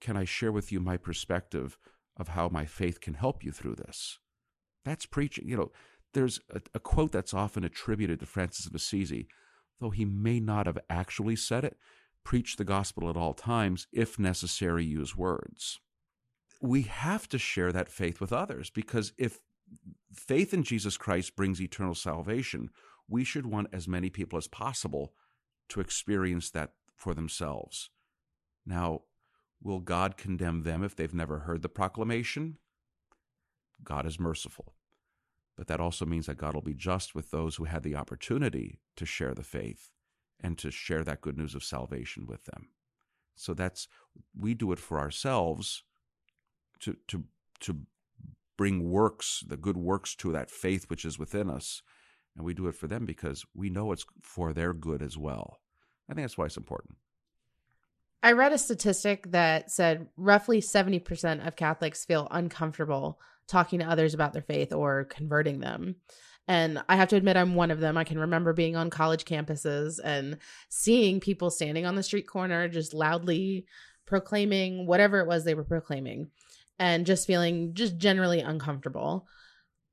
Can 0.00 0.16
I 0.16 0.24
share 0.24 0.52
with 0.52 0.70
you 0.70 0.78
my 0.78 0.96
perspective 0.96 1.76
of 2.16 2.28
how 2.28 2.48
my 2.48 2.64
faith 2.64 3.00
can 3.00 3.14
help 3.14 3.42
you 3.42 3.50
through 3.50 3.74
this? 3.74 4.20
That's 4.84 5.04
preaching. 5.04 5.48
You 5.48 5.56
know, 5.56 5.72
there's 6.12 6.38
a, 6.48 6.60
a, 6.74 6.78
quote 6.78 7.10
that's 7.10 7.34
often 7.34 7.64
attributed 7.64 8.20
to 8.20 8.26
Francis 8.26 8.66
of 8.66 8.74
Assisi, 8.76 9.26
though 9.80 9.90
he 9.90 10.04
may 10.04 10.38
not 10.38 10.66
have 10.66 10.78
actually 10.88 11.34
said 11.34 11.64
it 11.64 11.76
preach 12.22 12.54
the 12.54 12.64
gospel 12.64 13.10
at 13.10 13.16
all 13.16 13.34
times, 13.34 13.88
if 13.92 14.16
necessary, 14.16 14.84
use 14.84 15.16
words. 15.16 15.80
We 16.64 16.82
have 16.82 17.28
to 17.28 17.38
share 17.38 17.72
that 17.72 17.90
faith 17.90 18.22
with 18.22 18.32
others 18.32 18.70
because 18.70 19.12
if 19.18 19.38
faith 20.14 20.54
in 20.54 20.62
Jesus 20.62 20.96
Christ 20.96 21.36
brings 21.36 21.60
eternal 21.60 21.94
salvation, 21.94 22.70
we 23.06 23.22
should 23.22 23.44
want 23.44 23.68
as 23.70 23.86
many 23.86 24.08
people 24.08 24.38
as 24.38 24.48
possible 24.48 25.12
to 25.68 25.80
experience 25.80 26.50
that 26.52 26.72
for 26.96 27.12
themselves. 27.12 27.90
Now, 28.64 29.02
will 29.62 29.80
God 29.80 30.16
condemn 30.16 30.62
them 30.62 30.82
if 30.82 30.96
they've 30.96 31.12
never 31.12 31.40
heard 31.40 31.60
the 31.60 31.68
proclamation? 31.68 32.56
God 33.82 34.06
is 34.06 34.18
merciful. 34.18 34.74
But 35.58 35.66
that 35.66 35.80
also 35.80 36.06
means 36.06 36.24
that 36.26 36.38
God 36.38 36.54
will 36.54 36.62
be 36.62 36.72
just 36.72 37.14
with 37.14 37.30
those 37.30 37.56
who 37.56 37.64
had 37.64 37.82
the 37.82 37.94
opportunity 37.94 38.80
to 38.96 39.04
share 39.04 39.34
the 39.34 39.42
faith 39.42 39.90
and 40.40 40.56
to 40.56 40.70
share 40.70 41.04
that 41.04 41.20
good 41.20 41.36
news 41.36 41.54
of 41.54 41.62
salvation 41.62 42.24
with 42.26 42.44
them. 42.44 42.68
So 43.34 43.52
that's 43.52 43.86
we 44.34 44.54
do 44.54 44.72
it 44.72 44.78
for 44.78 44.98
ourselves 44.98 45.82
to 46.80 46.96
to 47.08 47.24
to 47.60 47.80
bring 48.56 48.90
works, 48.90 49.42
the 49.46 49.56
good 49.56 49.76
works 49.76 50.14
to 50.16 50.32
that 50.32 50.50
faith 50.50 50.88
which 50.88 51.04
is 51.04 51.18
within 51.18 51.50
us, 51.50 51.82
and 52.36 52.44
we 52.44 52.54
do 52.54 52.66
it 52.68 52.74
for 52.74 52.86
them 52.86 53.04
because 53.04 53.44
we 53.54 53.70
know 53.70 53.92
it's 53.92 54.06
for 54.22 54.52
their 54.52 54.72
good 54.72 55.02
as 55.02 55.16
well. 55.18 55.58
I 56.08 56.14
think 56.14 56.24
that's 56.24 56.38
why 56.38 56.46
it's 56.46 56.56
important. 56.56 56.96
I 58.22 58.32
read 58.32 58.52
a 58.52 58.58
statistic 58.58 59.30
that 59.32 59.70
said 59.70 60.08
roughly 60.16 60.60
70% 60.62 61.46
of 61.46 61.56
Catholics 61.56 62.06
feel 62.06 62.26
uncomfortable 62.30 63.20
talking 63.48 63.80
to 63.80 63.84
others 63.84 64.14
about 64.14 64.32
their 64.32 64.42
faith 64.42 64.72
or 64.72 65.04
converting 65.04 65.60
them. 65.60 65.96
And 66.48 66.82
I 66.88 66.96
have 66.96 67.08
to 67.08 67.16
admit, 67.16 67.36
I'm 67.36 67.54
one 67.54 67.70
of 67.70 67.80
them. 67.80 67.96
I 67.96 68.04
can 68.04 68.18
remember 68.18 68.52
being 68.52 68.76
on 68.76 68.90
college 68.90 69.24
campuses 69.24 69.98
and 70.02 70.38
seeing 70.68 71.20
people 71.20 71.50
standing 71.50 71.84
on 71.84 71.96
the 71.96 72.02
street 72.02 72.26
corner 72.26 72.68
just 72.68 72.94
loudly 72.94 73.66
proclaiming 74.06 74.86
whatever 74.86 75.20
it 75.20 75.26
was 75.26 75.44
they 75.44 75.54
were 75.54 75.64
proclaiming 75.64 76.30
and 76.78 77.06
just 77.06 77.26
feeling 77.26 77.74
just 77.74 77.96
generally 77.96 78.40
uncomfortable. 78.40 79.26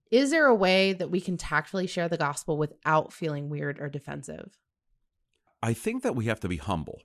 Is 0.09 0.31
there 0.31 0.47
a 0.47 0.55
way 0.55 0.93
that 0.93 1.11
we 1.11 1.21
can 1.21 1.37
tactfully 1.37 1.87
share 1.87 2.09
the 2.09 2.17
gospel 2.17 2.57
without 2.57 3.13
feeling 3.13 3.49
weird 3.49 3.79
or 3.79 3.89
defensive? 3.89 4.57
I 5.63 5.73
think 5.73 6.03
that 6.03 6.15
we 6.15 6.25
have 6.25 6.39
to 6.41 6.49
be 6.49 6.57
humble 6.57 7.01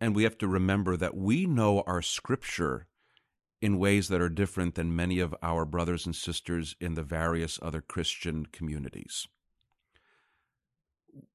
and 0.00 0.14
we 0.14 0.22
have 0.22 0.38
to 0.38 0.46
remember 0.46 0.96
that 0.96 1.16
we 1.16 1.46
know 1.46 1.82
our 1.86 2.02
scripture 2.02 2.86
in 3.60 3.78
ways 3.78 4.08
that 4.08 4.20
are 4.20 4.28
different 4.28 4.76
than 4.76 4.94
many 4.94 5.18
of 5.18 5.34
our 5.42 5.64
brothers 5.64 6.06
and 6.06 6.14
sisters 6.14 6.76
in 6.80 6.94
the 6.94 7.02
various 7.02 7.58
other 7.60 7.80
Christian 7.80 8.46
communities. 8.46 9.26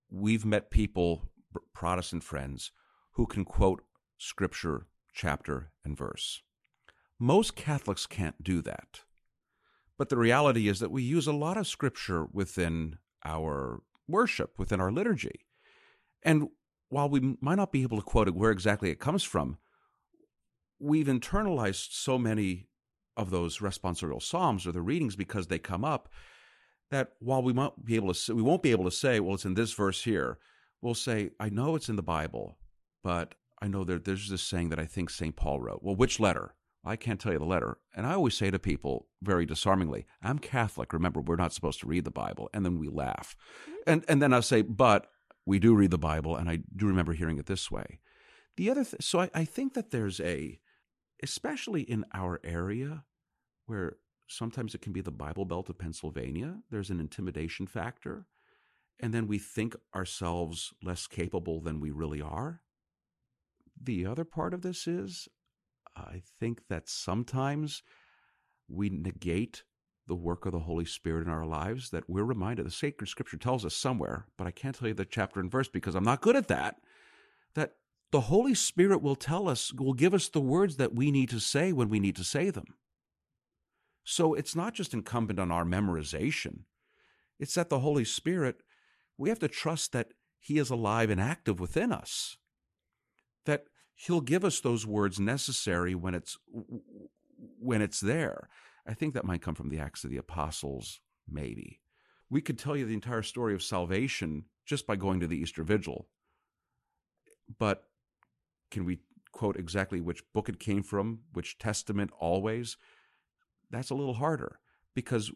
we've 0.10 0.46
met 0.46 0.70
people, 0.70 1.24
Protestant 1.74 2.24
friends, 2.24 2.72
who 3.14 3.26
can 3.26 3.44
quote 3.44 3.82
scripture, 4.18 4.86
chapter, 5.12 5.72
and 5.84 5.98
verse. 5.98 6.44
Most 7.24 7.56
Catholics 7.56 8.06
can't 8.06 8.44
do 8.44 8.62
that. 8.64 9.00
But 9.98 10.10
the 10.10 10.18
reality 10.18 10.68
is 10.68 10.82
that 10.82 10.92
we 10.92 11.04
use 11.04 11.26
a 11.26 11.32
lot 11.32 11.56
of 11.56 11.66
scripture 11.66 12.26
within 12.26 12.98
our 13.24 13.82
worship, 14.10 14.60
within 14.60 14.82
our 14.82 14.92
liturgy. 14.92 15.46
And 16.22 16.50
while 16.90 17.08
we 17.08 17.38
might 17.40 17.56
not 17.56 17.72
be 17.72 17.84
able 17.84 17.98
to 17.98 18.04
quote 18.04 18.30
where 18.32 18.52
exactly 18.52 18.90
it 18.90 19.00
comes 19.00 19.24
from, 19.24 19.58
we've 20.80 21.08
internalized 21.08 21.94
so 21.94 22.18
many 22.18 22.68
of 23.16 23.30
those 23.30 23.60
responsorial 23.60 24.22
psalms 24.22 24.68
or 24.68 24.74
the 24.74 24.82
readings 24.82 25.16
because 25.16 25.48
they 25.48 25.60
come 25.60 25.86
up 25.86 26.10
that 26.92 27.14
while 27.20 27.42
we 27.42 27.54
might 27.54 27.86
be 27.86 27.96
able 27.96 28.14
to 28.14 28.36
we 28.36 28.42
won't 28.42 28.64
be 28.64 28.72
able 28.72 28.84
to 28.84 28.92
say, 28.92 29.22
well, 29.22 29.36
it's 29.36 29.46
in 29.46 29.54
this 29.54 29.72
verse 29.72 30.04
here. 30.04 30.40
We'll 30.82 30.94
say, 30.94 31.30
I 31.40 31.48
know 31.48 31.78
it's 31.78 31.88
in 31.88 31.96
the 31.96 32.04
Bible, 32.04 32.58
but 33.02 33.36
I 33.62 33.70
know 33.70 33.86
there, 33.86 33.98
there's 33.98 34.30
this 34.30 34.44
saying 34.44 34.68
that 34.72 34.80
I 34.80 34.86
think 34.86 35.10
St. 35.10 35.38
Paul 35.38 35.62
wrote. 35.62 35.80
Well, 35.82 35.96
which 35.96 36.20
letter? 36.20 36.56
I 36.86 36.96
can't 36.96 37.20
tell 37.20 37.32
you 37.32 37.40
the 37.40 37.46
letter. 37.46 37.78
And 37.96 38.06
I 38.06 38.14
always 38.14 38.36
say 38.36 38.52
to 38.52 38.60
people 38.60 39.08
very 39.22 39.46
disarmingly, 39.46 40.06
I'm 40.22 40.40
Catholic. 40.40 40.92
Remember, 40.92 41.22
we're 41.22 41.38
not 41.38 41.54
supposed 41.54 41.80
to 41.80 41.88
read 41.88 42.04
the 42.04 42.12
Bible. 42.12 42.50
And 42.54 42.66
then 42.66 42.78
we 42.78 42.90
laugh. 42.90 43.36
Mm-hmm. 43.64 43.74
And, 43.88 44.06
and 44.08 44.22
then 44.22 44.34
I'll 44.34 44.42
say, 44.42 44.62
but 44.62 45.08
we 45.46 45.60
do 45.60 45.76
read 45.76 45.92
the 45.92 45.98
Bible, 45.98 46.36
and 46.36 46.50
I 46.50 46.60
do 46.76 46.88
remember 46.88 47.14
hearing 47.14 47.38
it 47.38 47.46
this 47.46 47.70
way. 47.70 48.00
The 48.58 48.70
other, 48.70 48.84
th- 48.84 49.02
so 49.02 49.20
I, 49.22 49.30
I 49.34 49.46
think 49.46 49.74
that 49.74 49.92
there's 49.92 50.20
a, 50.22 50.60
especially 51.22 51.82
in 51.82 52.06
our 52.14 52.40
area, 52.44 53.04
where 53.66 53.98
sometimes 54.28 54.74
it 54.74 54.82
can 54.82 54.94
be 54.94 55.02
the 55.02 55.12
Bible 55.12 55.46
Belt 55.46 55.70
of 55.70 55.78
Pennsylvania, 55.78 56.60
there's 56.70 56.90
an 56.90 57.00
intimidation 57.00 57.68
factor. 57.68 58.28
And 59.00 59.14
then 59.14 59.28
we 59.28 59.38
think 59.38 59.76
ourselves 59.94 60.74
less 60.82 61.08
capable 61.08 61.60
than 61.60 61.80
we 61.80 61.92
really 61.92 62.22
are. 62.22 62.62
The 63.82 64.06
other 64.06 64.24
part 64.24 64.54
of 64.54 64.62
this 64.62 64.88
is 64.88 65.28
I 65.96 66.22
think 66.40 66.68
that 66.70 66.90
sometimes 66.90 67.84
we 68.68 68.90
negate 68.90 69.64
the 70.08 70.16
work 70.16 70.46
of 70.46 70.52
the 70.52 70.60
Holy 70.60 70.86
Spirit 70.86 71.26
in 71.26 71.32
our 71.32 71.46
lives, 71.46 71.90
that 71.92 72.10
we're 72.10 72.24
reminded. 72.24 72.66
The 72.66 72.72
sacred 72.72 73.08
scripture 73.08 73.38
tells 73.38 73.64
us 73.64 73.76
somewhere, 73.76 74.26
but 74.38 74.48
I 74.48 74.52
can't 74.52 74.76
tell 74.76 74.88
you 74.88 74.94
the 74.94 75.06
chapter 75.06 75.40
and 75.40 75.50
verse 75.50 75.70
because 75.70 75.96
I'm 75.96 76.04
not 76.04 76.22
good 76.22 76.36
at 76.36 76.50
that, 76.50 76.76
that 77.56 77.76
the 78.12 78.22
Holy 78.22 78.54
Spirit 78.54 79.02
will 79.02 79.16
tell 79.16 79.48
us, 79.48 79.74
will 79.74 79.94
give 79.94 80.14
us 80.14 80.28
the 80.28 80.42
words 80.42 80.78
that 80.78 80.94
we 80.94 81.10
need 81.10 81.30
to 81.30 81.40
say 81.40 81.72
when 81.72 81.90
we 81.90 82.00
need 82.00 82.16
to 82.18 82.24
say 82.24 82.50
them. 82.50 82.76
So 84.04 84.34
it's 84.34 84.56
not 84.56 84.74
just 84.74 84.94
incumbent 84.94 85.40
on 85.40 85.52
our 85.52 85.64
memorization, 85.64 86.64
it's 87.40 87.56
that 87.56 87.70
the 87.70 87.80
Holy 87.80 88.06
Spirit, 88.06 88.58
we 89.18 89.30
have 89.30 89.40
to 89.40 89.48
trust 89.48 89.94
that 89.94 90.14
He 90.40 90.58
is 90.58 90.70
alive 90.70 91.10
and 91.10 91.22
active 91.22 91.60
within 91.60 91.92
us. 91.92 92.38
That 93.46 93.66
he'll 93.96 94.22
give 94.22 94.44
us 94.44 94.60
those 94.60 94.86
words 94.86 95.20
necessary 95.20 95.96
when 95.96 96.16
it's 96.16 96.38
when 97.60 97.82
it's 97.82 98.00
there. 98.00 98.50
I 98.88 98.94
think 98.94 99.14
that 99.14 99.26
might 99.26 99.42
come 99.42 99.56
from 99.56 99.70
the 99.70 99.80
Acts 99.80 100.04
of 100.04 100.10
the 100.10 100.18
Apostles, 100.18 101.00
maybe. 101.30 101.80
We 102.30 102.42
could 102.42 102.58
tell 102.58 102.76
you 102.76 102.86
the 102.86 102.94
entire 102.94 103.22
story 103.22 103.54
of 103.54 103.64
salvation 103.64 104.46
just 104.66 104.86
by 104.88 104.96
going 104.96 105.20
to 105.20 105.28
the 105.28 105.38
Easter 105.38 105.64
Vigil. 105.64 106.08
But 107.60 107.84
can 108.72 108.86
we 108.86 109.00
quote 109.32 109.58
exactly 109.58 110.02
which 110.02 110.24
book 110.34 110.50
it 110.50 110.60
came 110.60 110.84
from, 110.84 111.20
which 111.34 111.58
testament 111.58 112.12
always? 112.20 112.78
That's 113.70 113.90
a 113.90 113.96
little 113.96 114.16
harder 114.16 114.60
because 114.96 115.32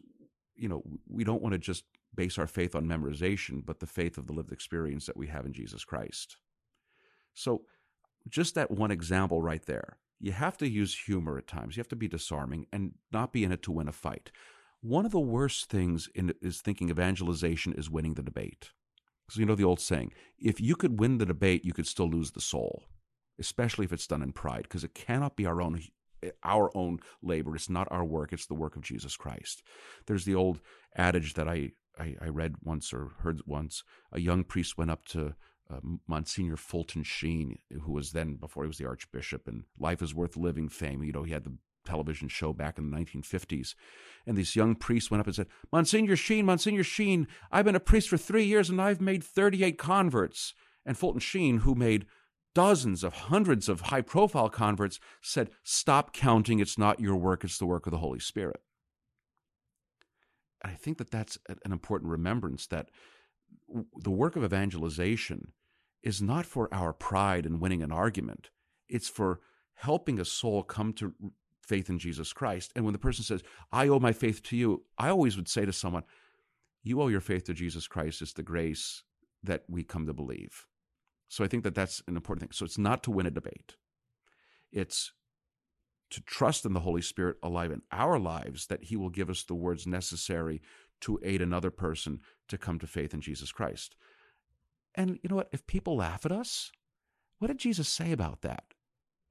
you 0.58 0.68
know, 0.68 0.82
we 1.08 1.24
don't 1.24 1.40
want 1.40 1.52
to 1.52 1.58
just 1.58 1.84
base 2.14 2.36
our 2.36 2.46
faith 2.46 2.74
on 2.74 2.84
memorization, 2.84 3.64
but 3.64 3.78
the 3.78 3.86
faith 3.86 4.18
of 4.18 4.26
the 4.26 4.32
lived 4.32 4.52
experience 4.52 5.06
that 5.06 5.16
we 5.16 5.28
have 5.28 5.46
in 5.46 5.52
Jesus 5.52 5.84
Christ. 5.84 6.36
So 7.32 7.62
just 8.28 8.54
that 8.54 8.70
one 8.70 8.90
example 8.90 9.42
right 9.42 9.64
there. 9.66 9.98
You 10.20 10.32
have 10.32 10.56
to 10.58 10.68
use 10.68 11.04
humor 11.06 11.38
at 11.38 11.46
times. 11.46 11.76
You 11.76 11.80
have 11.80 11.88
to 11.88 11.96
be 11.96 12.08
disarming 12.08 12.66
and 12.72 12.94
not 13.12 13.32
be 13.32 13.44
in 13.44 13.52
it 13.52 13.62
to 13.62 13.72
win 13.72 13.88
a 13.88 13.92
fight. 13.92 14.32
One 14.80 15.06
of 15.06 15.12
the 15.12 15.20
worst 15.20 15.68
things 15.68 16.08
in 16.14 16.34
is 16.40 16.60
thinking 16.60 16.90
evangelization 16.90 17.72
is 17.72 17.90
winning 17.90 18.14
the 18.14 18.22
debate. 18.22 18.70
So 19.30 19.40
you 19.40 19.46
know 19.46 19.54
the 19.54 19.64
old 19.64 19.80
saying, 19.80 20.12
if 20.38 20.60
you 20.60 20.74
could 20.74 20.98
win 20.98 21.18
the 21.18 21.26
debate, 21.26 21.64
you 21.64 21.72
could 21.72 21.86
still 21.86 22.08
lose 22.08 22.30
the 22.30 22.40
soul, 22.40 22.84
especially 23.38 23.84
if 23.84 23.92
it's 23.92 24.06
done 24.06 24.22
in 24.22 24.32
pride, 24.32 24.62
because 24.62 24.84
it 24.84 24.94
cannot 24.94 25.36
be 25.36 25.46
our 25.46 25.60
own 25.60 25.82
our 26.42 26.76
own 26.76 26.98
labor. 27.22 27.54
It's 27.54 27.70
not 27.70 27.86
our 27.90 28.04
work, 28.04 28.32
it's 28.32 28.46
the 28.46 28.54
work 28.54 28.74
of 28.74 28.82
Jesus 28.82 29.16
Christ. 29.16 29.62
There's 30.06 30.24
the 30.24 30.34
old 30.34 30.60
adage 30.96 31.34
that 31.34 31.48
I, 31.48 31.72
I, 31.98 32.16
I 32.20 32.28
read 32.28 32.56
once 32.62 32.92
or 32.92 33.10
heard 33.20 33.40
once. 33.46 33.84
A 34.12 34.20
young 34.20 34.42
priest 34.44 34.76
went 34.76 34.90
up 34.90 35.04
to 35.06 35.34
uh, 35.70 35.80
Monsignor 36.06 36.56
Fulton 36.56 37.02
Sheen, 37.02 37.58
who 37.82 37.92
was 37.92 38.12
then, 38.12 38.34
before 38.34 38.64
he 38.64 38.68
was 38.68 38.78
the 38.78 38.86
Archbishop, 38.86 39.46
and 39.46 39.64
Life 39.78 40.02
is 40.02 40.14
Worth 40.14 40.36
Living 40.36 40.68
fame. 40.68 41.02
You 41.02 41.12
know, 41.12 41.24
he 41.24 41.32
had 41.32 41.44
the 41.44 41.56
television 41.84 42.28
show 42.28 42.52
back 42.52 42.78
in 42.78 42.90
the 42.90 42.96
1950s. 42.96 43.74
And 44.26 44.36
this 44.36 44.54
young 44.54 44.74
priest 44.74 45.10
went 45.10 45.20
up 45.20 45.26
and 45.26 45.36
said, 45.36 45.46
Monsignor 45.72 46.16
Sheen, 46.16 46.46
Monsignor 46.46 46.84
Sheen, 46.84 47.26
I've 47.50 47.64
been 47.64 47.74
a 47.74 47.80
priest 47.80 48.08
for 48.08 48.18
three 48.18 48.44
years 48.44 48.68
and 48.68 48.80
I've 48.80 49.00
made 49.00 49.24
38 49.24 49.78
converts. 49.78 50.54
And 50.84 50.96
Fulton 50.96 51.20
Sheen, 51.20 51.58
who 51.58 51.74
made 51.74 52.06
dozens 52.54 53.04
of 53.04 53.14
hundreds 53.14 53.68
of 53.68 53.82
high 53.82 54.02
profile 54.02 54.48
converts, 54.48 55.00
said, 55.22 55.50
Stop 55.62 56.12
counting. 56.12 56.60
It's 56.60 56.78
not 56.78 57.00
your 57.00 57.16
work, 57.16 57.44
it's 57.44 57.58
the 57.58 57.66
work 57.66 57.86
of 57.86 57.92
the 57.92 57.98
Holy 57.98 58.20
Spirit. 58.20 58.60
And 60.62 60.72
I 60.72 60.76
think 60.76 60.98
that 60.98 61.10
that's 61.10 61.38
an 61.46 61.72
important 61.72 62.10
remembrance 62.10 62.66
that 62.66 62.90
the 63.96 64.10
work 64.10 64.36
of 64.36 64.44
evangelization 64.44 65.52
is 66.02 66.22
not 66.22 66.46
for 66.46 66.72
our 66.72 66.92
pride 66.92 67.44
in 67.44 67.60
winning 67.60 67.82
an 67.82 67.92
argument. 67.92 68.50
It's 68.88 69.08
for 69.08 69.40
helping 69.74 70.18
a 70.18 70.24
soul 70.24 70.62
come 70.62 70.92
to 70.94 71.14
faith 71.62 71.90
in 71.90 71.98
Jesus 71.98 72.32
Christ. 72.32 72.72
And 72.74 72.84
when 72.84 72.92
the 72.92 72.98
person 72.98 73.24
says, 73.24 73.42
I 73.70 73.88
owe 73.88 73.98
my 73.98 74.12
faith 74.12 74.42
to 74.44 74.56
you, 74.56 74.84
I 74.96 75.10
always 75.10 75.36
would 75.36 75.48
say 75.48 75.66
to 75.66 75.72
someone, 75.72 76.04
You 76.82 77.02
owe 77.02 77.08
your 77.08 77.20
faith 77.20 77.44
to 77.44 77.54
Jesus 77.54 77.86
Christ. 77.86 78.22
It's 78.22 78.32
the 78.32 78.42
grace 78.42 79.02
that 79.42 79.64
we 79.68 79.84
come 79.84 80.06
to 80.06 80.14
believe. 80.14 80.66
So 81.28 81.44
I 81.44 81.48
think 81.48 81.62
that 81.64 81.74
that's 81.74 82.02
an 82.08 82.16
important 82.16 82.42
thing. 82.42 82.52
So 82.52 82.64
it's 82.64 82.78
not 82.78 83.02
to 83.04 83.10
win 83.10 83.26
a 83.26 83.30
debate, 83.30 83.76
it's 84.72 85.12
to 86.10 86.22
trust 86.22 86.64
in 86.64 86.72
the 86.72 86.80
Holy 86.80 87.02
Spirit 87.02 87.36
alive 87.42 87.70
in 87.70 87.82
our 87.92 88.18
lives 88.18 88.66
that 88.68 88.84
He 88.84 88.96
will 88.96 89.10
give 89.10 89.28
us 89.28 89.42
the 89.42 89.54
words 89.54 89.86
necessary 89.86 90.62
to 91.02 91.18
aid 91.22 91.40
another 91.40 91.70
person 91.70 92.20
to 92.48 92.58
come 92.58 92.78
to 92.78 92.86
faith 92.86 93.14
in 93.14 93.20
Jesus 93.20 93.52
Christ. 93.52 93.94
And 94.94 95.18
you 95.22 95.28
know 95.28 95.36
what? 95.36 95.50
If 95.52 95.66
people 95.66 95.96
laugh 95.96 96.24
at 96.26 96.32
us, 96.32 96.72
what 97.38 97.48
did 97.48 97.58
Jesus 97.58 97.88
say 97.88 98.12
about 98.12 98.42
that? 98.42 98.64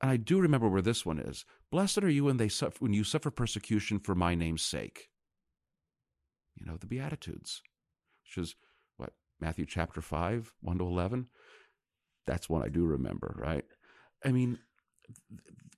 And 0.02 0.12
I 0.12 0.18
do 0.18 0.40
remember 0.40 0.70
where 0.70 0.82
this 0.82 1.06
one 1.06 1.20
is. 1.20 1.44
Blessed 1.72 2.04
are 2.04 2.10
you 2.10 2.26
when 2.26 2.38
they 2.38 2.48
suffer, 2.48 2.78
when 2.80 2.94
you 2.94 3.04
suffer 3.04 3.32
persecution 3.32 4.00
for 4.00 4.16
my 4.16 4.36
name's 4.36 4.62
sake. 4.62 5.10
You 6.56 6.66
know, 6.66 6.78
the 6.78 6.88
Beatitudes, 6.88 7.62
which 8.24 8.44
is 8.44 8.56
what, 8.98 9.14
Matthew 9.40 9.66
chapter 9.66 10.02
5, 10.02 10.54
1 10.62 10.78
to 10.78 10.84
11. 10.86 11.28
That's 12.26 12.50
one 12.50 12.64
I 12.64 12.70
do 12.70 12.86
remember, 12.86 13.36
right? 13.38 13.66
I 14.24 14.32
mean, 14.32 14.60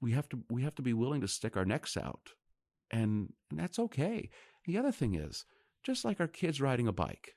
we 0.01 0.11
have 0.13 0.27
to 0.29 0.39
we 0.49 0.63
have 0.63 0.75
to 0.75 0.81
be 0.81 0.93
willing 0.93 1.21
to 1.21 1.27
stick 1.27 1.57
our 1.57 1.65
necks 1.65 1.97
out. 1.97 2.29
And, 2.91 3.33
and 3.51 3.59
that's 3.59 3.79
okay. 3.79 4.29
The 4.65 4.77
other 4.77 4.91
thing 4.91 5.15
is, 5.15 5.45
just 5.89 6.05
like 6.05 6.19
our 6.19 6.27
kids 6.27 6.61
riding 6.61 6.87
a 6.87 6.93
bike, 6.93 7.35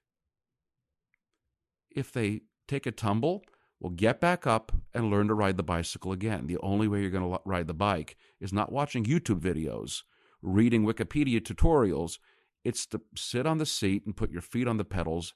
if 1.90 2.12
they 2.12 2.42
take 2.68 2.84
a 2.84 2.92
tumble, 2.92 3.42
well, 3.80 3.88
get 3.88 4.20
back 4.20 4.46
up 4.46 4.72
and 4.92 5.10
learn 5.10 5.26
to 5.28 5.34
ride 5.34 5.56
the 5.56 5.62
bicycle 5.62 6.12
again. 6.12 6.46
The 6.46 6.58
only 6.58 6.86
way 6.86 7.00
you're 7.00 7.08
going 7.08 7.32
to 7.32 7.40
ride 7.46 7.66
the 7.66 7.72
bike 7.72 8.14
is 8.40 8.52
not 8.52 8.70
watching 8.70 9.04
YouTube 9.04 9.40
videos, 9.40 10.02
reading 10.42 10.84
Wikipedia 10.84 11.40
tutorials. 11.40 12.18
It's 12.62 12.84
to 12.88 13.00
sit 13.16 13.46
on 13.46 13.56
the 13.56 13.64
seat 13.64 14.04
and 14.04 14.14
put 14.14 14.30
your 14.30 14.42
feet 14.42 14.68
on 14.68 14.76
the 14.76 14.84
pedals, 14.84 15.32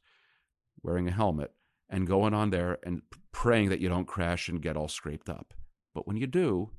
wearing 0.82 1.08
a 1.08 1.12
helmet, 1.12 1.52
and 1.88 2.06
going 2.06 2.34
on 2.34 2.50
there 2.50 2.76
and 2.84 3.00
praying 3.32 3.70
that 3.70 3.80
you 3.80 3.88
don't 3.88 4.06
crash 4.06 4.50
and 4.50 4.60
get 4.60 4.76
all 4.76 4.88
scraped 4.88 5.30
up. 5.30 5.54
But 5.94 6.06
when 6.06 6.18
you 6.18 6.26
do, 6.26 6.72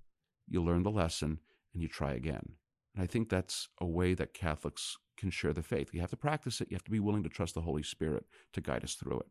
you 0.47 0.63
learn 0.63 0.83
the 0.83 0.91
lesson 0.91 1.39
and 1.73 1.81
you 1.81 1.87
try 1.87 2.13
again. 2.13 2.57
And 2.97 3.03
I 3.03 3.07
think 3.07 3.29
that's 3.29 3.69
a 3.79 3.85
way 3.85 4.15
that 4.15 4.33
Catholics 4.33 4.97
can 5.17 5.29
share 5.29 5.53
the 5.53 5.61
faith. 5.61 5.93
You 5.93 6.01
have 6.01 6.09
to 6.09 6.17
practice 6.17 6.61
it. 6.61 6.67
You 6.71 6.75
have 6.75 6.83
to 6.85 6.91
be 6.91 6.99
willing 6.99 7.21
to 7.23 7.29
trust 7.29 7.53
the 7.53 7.61
Holy 7.61 7.83
Spirit 7.83 8.25
to 8.53 8.61
guide 8.61 8.83
us 8.83 8.95
through 8.95 9.19
it. 9.19 9.27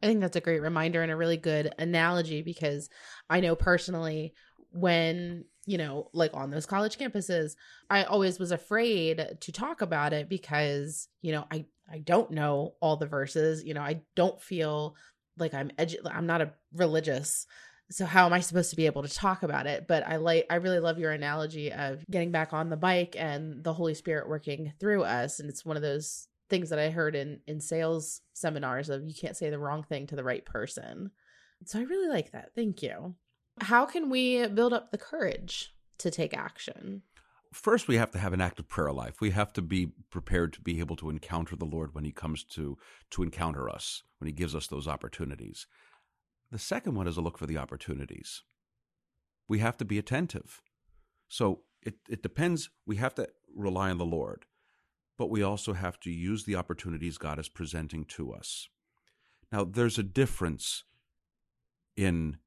I 0.00 0.06
think 0.06 0.20
that's 0.20 0.36
a 0.36 0.40
great 0.40 0.62
reminder 0.62 1.02
and 1.02 1.10
a 1.10 1.16
really 1.16 1.38
good 1.38 1.74
analogy 1.78 2.42
because 2.42 2.88
I 3.28 3.40
know 3.40 3.56
personally 3.56 4.32
when, 4.70 5.44
you 5.64 5.76
know, 5.76 6.08
like 6.12 6.34
on 6.34 6.50
those 6.50 6.66
college 6.66 6.98
campuses, 6.98 7.56
I 7.90 8.04
always 8.04 8.38
was 8.38 8.52
afraid 8.52 9.38
to 9.40 9.52
talk 9.52 9.82
about 9.82 10.12
it 10.12 10.28
because, 10.28 11.08
you 11.22 11.32
know, 11.32 11.46
I 11.50 11.64
I 11.90 11.98
don't 11.98 12.30
know 12.30 12.74
all 12.80 12.96
the 12.96 13.06
verses, 13.06 13.64
you 13.64 13.74
know, 13.74 13.80
I 13.80 14.02
don't 14.14 14.40
feel 14.40 14.94
like 15.36 15.54
I'm 15.54 15.70
edu- 15.78 15.96
I'm 16.04 16.26
not 16.26 16.42
a 16.42 16.52
religious 16.72 17.46
so 17.90 18.04
how 18.04 18.26
am 18.26 18.32
i 18.32 18.40
supposed 18.40 18.70
to 18.70 18.76
be 18.76 18.86
able 18.86 19.02
to 19.02 19.14
talk 19.14 19.42
about 19.42 19.66
it 19.66 19.86
but 19.86 20.06
i 20.06 20.16
like 20.16 20.46
i 20.50 20.56
really 20.56 20.80
love 20.80 20.98
your 20.98 21.12
analogy 21.12 21.72
of 21.72 22.04
getting 22.10 22.30
back 22.30 22.52
on 22.52 22.70
the 22.70 22.76
bike 22.76 23.14
and 23.18 23.62
the 23.62 23.72
holy 23.72 23.94
spirit 23.94 24.28
working 24.28 24.72
through 24.80 25.02
us 25.02 25.40
and 25.40 25.48
it's 25.48 25.64
one 25.64 25.76
of 25.76 25.82
those 25.82 26.28
things 26.48 26.70
that 26.70 26.78
I 26.78 26.90
heard 26.90 27.14
in 27.14 27.40
in 27.46 27.60
sales 27.60 28.20
seminars 28.32 28.88
of 28.88 29.06
you 29.06 29.14
can't 29.14 29.36
say 29.36 29.50
the 29.50 29.58
wrong 29.58 29.82
thing 29.82 30.06
to 30.08 30.16
the 30.16 30.24
right 30.24 30.44
person. 30.44 31.10
So 31.64 31.78
I 31.78 31.82
really 31.82 32.08
like 32.08 32.32
that. 32.32 32.50
Thank 32.54 32.82
you. 32.82 33.14
How 33.60 33.86
can 33.86 34.10
we 34.10 34.46
build 34.48 34.72
up 34.72 34.90
the 34.90 34.98
courage 34.98 35.74
to 35.98 36.10
take 36.10 36.36
action? 36.36 37.02
First, 37.52 37.88
we 37.88 37.96
have 37.96 38.10
to 38.10 38.18
have 38.18 38.34
an 38.34 38.40
active 38.40 38.68
prayer 38.68 38.92
life. 38.92 39.20
We 39.20 39.30
have 39.30 39.52
to 39.54 39.62
be 39.62 39.92
prepared 40.10 40.52
to 40.54 40.60
be 40.60 40.78
able 40.80 40.96
to 40.96 41.08
encounter 41.08 41.56
the 41.56 41.64
Lord 41.64 41.94
when 41.94 42.04
He 42.04 42.12
comes 42.12 42.44
to 42.44 42.76
to 43.10 43.22
encounter 43.22 43.68
us, 43.68 44.02
when 44.18 44.26
He 44.26 44.32
gives 44.32 44.54
us 44.54 44.66
those 44.66 44.86
opportunities. 44.86 45.66
The 46.50 46.58
second 46.58 46.94
one 46.94 47.08
is 47.08 47.16
a 47.16 47.20
look 47.20 47.38
for 47.38 47.46
the 47.46 47.58
opportunities. 47.58 48.42
We 49.48 49.58
have 49.58 49.76
to 49.78 49.84
be 49.84 49.98
attentive. 49.98 50.62
So 51.28 51.60
it, 51.82 51.94
it 52.08 52.22
depends. 52.22 52.70
We 52.86 52.96
have 52.96 53.14
to 53.16 53.28
rely 53.54 53.90
on 53.90 53.98
the 53.98 54.04
Lord, 54.04 54.46
but 55.18 55.30
we 55.30 55.42
also 55.42 55.72
have 55.72 55.98
to 56.00 56.10
use 56.10 56.44
the 56.44 56.56
opportunities 56.56 57.18
God 57.18 57.38
is 57.38 57.48
presenting 57.48 58.04
to 58.06 58.32
us. 58.32 58.68
Now, 59.52 59.64
there's 59.64 59.98
a 59.98 60.02
difference 60.02 60.84
in 61.96 62.38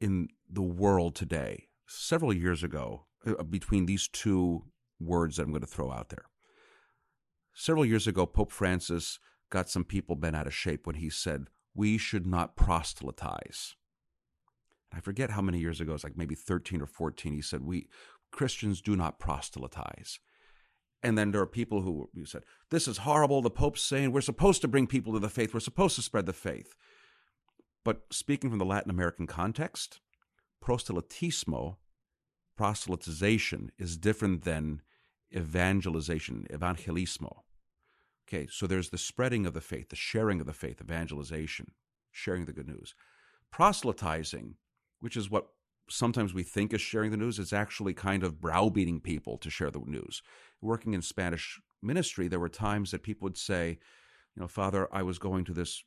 in 0.00 0.28
the 0.50 0.62
world 0.62 1.14
today. 1.14 1.68
Several 1.86 2.32
years 2.32 2.62
ago, 2.62 3.06
uh, 3.26 3.42
between 3.42 3.86
these 3.86 4.08
two 4.08 4.64
words 5.00 5.36
that 5.36 5.44
I'm 5.44 5.50
going 5.50 5.60
to 5.60 5.66
throw 5.66 5.90
out 5.90 6.08
there. 6.10 6.26
Several 7.54 7.86
years 7.86 8.06
ago, 8.06 8.26
Pope 8.26 8.50
Francis 8.50 9.18
got 9.50 9.70
some 9.70 9.84
people 9.84 10.16
bent 10.16 10.36
out 10.36 10.46
of 10.46 10.54
shape 10.54 10.86
when 10.86 10.96
he 10.96 11.08
said, 11.08 11.46
We 11.74 11.98
should 11.98 12.26
not 12.26 12.56
proselytize. 12.56 13.74
I 14.92 15.00
forget 15.00 15.30
how 15.30 15.42
many 15.42 15.58
years 15.58 15.80
ago, 15.80 15.94
it's 15.94 16.04
like 16.04 16.16
maybe 16.16 16.36
13 16.36 16.80
or 16.80 16.86
14, 16.86 17.32
he 17.32 17.42
said, 17.42 17.62
We 17.62 17.88
Christians 18.30 18.80
do 18.80 18.96
not 18.96 19.18
proselytize. 19.18 20.20
And 21.02 21.18
then 21.18 21.32
there 21.32 21.40
are 21.40 21.46
people 21.46 21.82
who 21.82 22.08
said, 22.24 22.42
This 22.70 22.88
is 22.88 22.98
horrible. 22.98 23.42
The 23.42 23.50
Pope's 23.50 23.82
saying 23.82 24.12
we're 24.12 24.20
supposed 24.20 24.62
to 24.62 24.68
bring 24.68 24.86
people 24.86 25.12
to 25.12 25.18
the 25.18 25.28
faith, 25.28 25.52
we're 25.52 25.60
supposed 25.60 25.96
to 25.96 26.02
spread 26.02 26.26
the 26.26 26.32
faith. 26.32 26.74
But 27.84 28.02
speaking 28.10 28.48
from 28.48 28.58
the 28.58 28.64
Latin 28.64 28.90
American 28.90 29.26
context, 29.26 30.00
proselytismo, 30.64 31.76
proselytization, 32.58 33.68
is 33.78 33.98
different 33.98 34.44
than 34.44 34.80
evangelization, 35.36 36.46
evangelismo. 36.50 37.43
Okay, 38.26 38.46
so 38.50 38.66
there's 38.66 38.90
the 38.90 38.98
spreading 38.98 39.46
of 39.46 39.52
the 39.52 39.60
faith, 39.60 39.90
the 39.90 39.96
sharing 39.96 40.40
of 40.40 40.46
the 40.46 40.54
faith, 40.54 40.80
evangelization, 40.80 41.72
sharing 42.10 42.46
the 42.46 42.52
good 42.52 42.66
news. 42.66 42.94
Proselytizing, 43.50 44.54
which 45.00 45.16
is 45.16 45.30
what 45.30 45.48
sometimes 45.90 46.32
we 46.32 46.42
think 46.42 46.72
is 46.72 46.80
sharing 46.80 47.10
the 47.10 47.16
news, 47.16 47.38
is 47.38 47.52
actually 47.52 47.92
kind 47.92 48.24
of 48.24 48.40
browbeating 48.40 49.00
people 49.00 49.36
to 49.38 49.50
share 49.50 49.70
the 49.70 49.80
news. 49.80 50.22
Working 50.62 50.94
in 50.94 51.02
Spanish 51.02 51.60
ministry, 51.82 52.28
there 52.28 52.40
were 52.40 52.48
times 52.48 52.90
that 52.90 53.02
people 53.02 53.26
would 53.26 53.36
say, 53.36 53.78
you 54.34 54.40
know, 54.40 54.48
Father, 54.48 54.88
I 54.90 55.02
was 55.02 55.18
going 55.18 55.44
to 55.44 55.52
this 55.52 55.84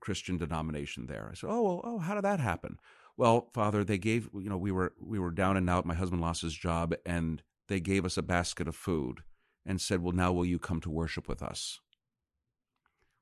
Christian 0.00 0.36
denomination 0.36 1.06
there. 1.06 1.28
I 1.30 1.34
said, 1.34 1.48
oh, 1.50 1.62
well, 1.62 1.80
oh, 1.84 1.98
how 1.98 2.14
did 2.14 2.24
that 2.24 2.38
happen? 2.38 2.78
Well, 3.16 3.48
Father, 3.54 3.82
they 3.82 3.98
gave, 3.98 4.28
you 4.34 4.50
know, 4.50 4.58
we 4.58 4.70
were 4.70 4.92
we 5.00 5.18
were 5.18 5.30
down 5.30 5.56
and 5.56 5.70
out. 5.70 5.86
My 5.86 5.94
husband 5.94 6.20
lost 6.20 6.42
his 6.42 6.54
job, 6.54 6.94
and 7.06 7.42
they 7.66 7.80
gave 7.80 8.04
us 8.04 8.18
a 8.18 8.22
basket 8.22 8.68
of 8.68 8.76
food 8.76 9.22
and 9.66 9.80
said, 9.80 10.02
well, 10.02 10.12
now 10.12 10.32
will 10.32 10.46
you 10.46 10.58
come 10.58 10.80
to 10.80 10.90
worship 10.90 11.28
with 11.28 11.42
us? 11.42 11.80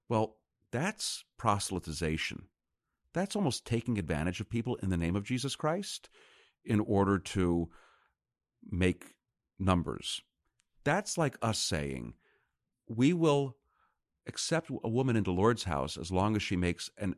Well, 0.09 0.37
that's 0.70 1.24
proselytization. 1.40 2.42
That's 3.14 3.35
almost 3.35 3.64
taking 3.64 3.98
advantage 3.98 4.40
of 4.40 4.50
people 4.50 4.76
in 4.76 4.90
the 4.90 4.96
name 4.96 5.16
of 5.16 5.24
Jesus 5.24 5.57
Christ 5.57 6.11
in 6.64 6.80
order 6.80 7.18
to 7.18 7.70
make 8.70 9.14
numbers. 9.59 10.20
That's 10.85 11.16
like 11.16 11.37
us 11.40 11.59
saying, 11.59 12.14
we 12.88 13.12
will 13.12 13.57
accept 14.26 14.70
a 14.83 14.88
woman 14.88 15.16
into 15.16 15.30
Lourdes 15.30 15.64
House 15.64 15.96
as 15.96 16.11
long 16.11 16.37
as 16.37 16.42
she 16.42 16.57
makes 16.57 16.90
a 16.98 17.04
uh, 17.04 17.12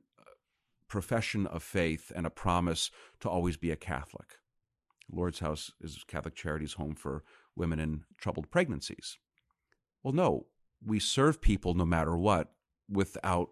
profession 0.88 1.46
of 1.46 1.62
faith 1.62 2.12
and 2.14 2.26
a 2.26 2.30
promise 2.30 2.90
to 3.20 3.28
always 3.28 3.56
be 3.56 3.70
a 3.70 3.76
Catholic. 3.76 4.38
Lourdes 5.10 5.38
House 5.38 5.72
is 5.80 6.04
Catholic 6.06 6.34
Charities 6.34 6.74
home 6.74 6.94
for 6.94 7.24
women 7.56 7.78
in 7.78 8.02
troubled 8.18 8.50
pregnancies. 8.50 9.18
Well, 10.02 10.12
no, 10.12 10.46
we 10.84 10.98
serve 11.00 11.40
people 11.40 11.74
no 11.74 11.86
matter 11.86 12.16
what 12.16 12.52
without 12.88 13.50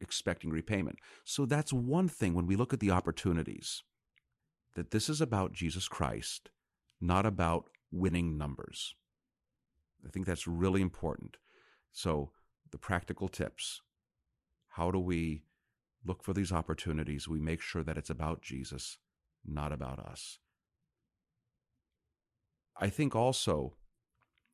expecting 0.00 0.50
repayment. 0.50 0.98
So 1.24 1.46
that's 1.46 1.72
one 1.72 2.08
thing 2.08 2.34
when 2.34 2.46
we 2.46 2.56
look 2.56 2.72
at 2.72 2.80
the 2.80 2.90
opportunities 2.90 3.82
that 4.74 4.90
this 4.90 5.08
is 5.08 5.20
about 5.20 5.52
Jesus 5.52 5.88
Christ, 5.88 6.50
not 7.00 7.24
about 7.24 7.68
winning 7.92 8.36
numbers. 8.36 8.94
I 10.06 10.10
think 10.10 10.26
that's 10.26 10.46
really 10.46 10.82
important. 10.82 11.36
So 11.92 12.32
the 12.74 12.78
practical 12.78 13.28
tips. 13.28 13.80
How 14.70 14.90
do 14.90 14.98
we 14.98 15.44
look 16.04 16.24
for 16.24 16.32
these 16.32 16.50
opportunities? 16.50 17.28
We 17.28 17.38
make 17.38 17.60
sure 17.60 17.84
that 17.84 17.96
it's 17.96 18.10
about 18.10 18.42
Jesus, 18.42 18.98
not 19.46 19.70
about 19.72 20.00
us. 20.00 20.40
I 22.76 22.88
think 22.88 23.14
also 23.14 23.74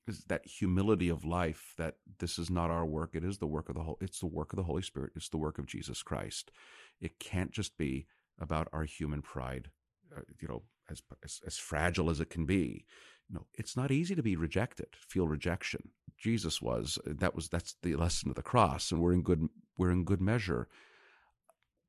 is 0.06 0.24
that 0.24 0.46
humility 0.46 1.08
of 1.08 1.24
life 1.24 1.74
that 1.78 1.96
this 2.18 2.38
is 2.38 2.50
not 2.50 2.70
our 2.70 2.86
work 2.86 3.10
it 3.14 3.22
is 3.22 3.38
the 3.38 3.46
work 3.46 3.68
of 3.68 3.76
the 3.76 3.82
whole 3.82 3.98
it's 4.00 4.18
the 4.18 4.26
work 4.26 4.52
of 4.52 4.56
the 4.56 4.64
holy 4.64 4.82
spirit 4.82 5.12
it's 5.14 5.28
the 5.28 5.36
work 5.36 5.58
of 5.58 5.66
jesus 5.66 6.02
christ 6.02 6.50
it 7.00 7.20
can't 7.20 7.52
just 7.52 7.76
be 7.76 8.06
about 8.40 8.66
our 8.72 8.84
human 8.84 9.22
pride 9.22 9.70
uh, 10.16 10.22
you 10.40 10.48
know 10.48 10.62
as, 10.90 11.02
as, 11.22 11.40
as 11.46 11.58
fragile 11.58 12.10
as 12.10 12.18
it 12.18 12.30
can 12.30 12.44
be 12.44 12.86
no, 13.32 13.46
it's 13.54 13.76
not 13.76 13.92
easy 13.92 14.14
to 14.14 14.22
be 14.22 14.36
rejected, 14.36 14.88
feel 14.92 15.28
rejection. 15.28 15.90
Jesus 16.18 16.60
was. 16.60 16.98
That 17.06 17.34
was 17.34 17.48
that's 17.48 17.76
the 17.82 17.94
lesson 17.94 18.28
of 18.28 18.34
the 18.34 18.42
cross, 18.42 18.90
and 18.90 19.00
we're 19.00 19.12
in 19.12 19.22
good 19.22 19.48
we're 19.78 19.92
in 19.92 20.04
good 20.04 20.20
measure. 20.20 20.68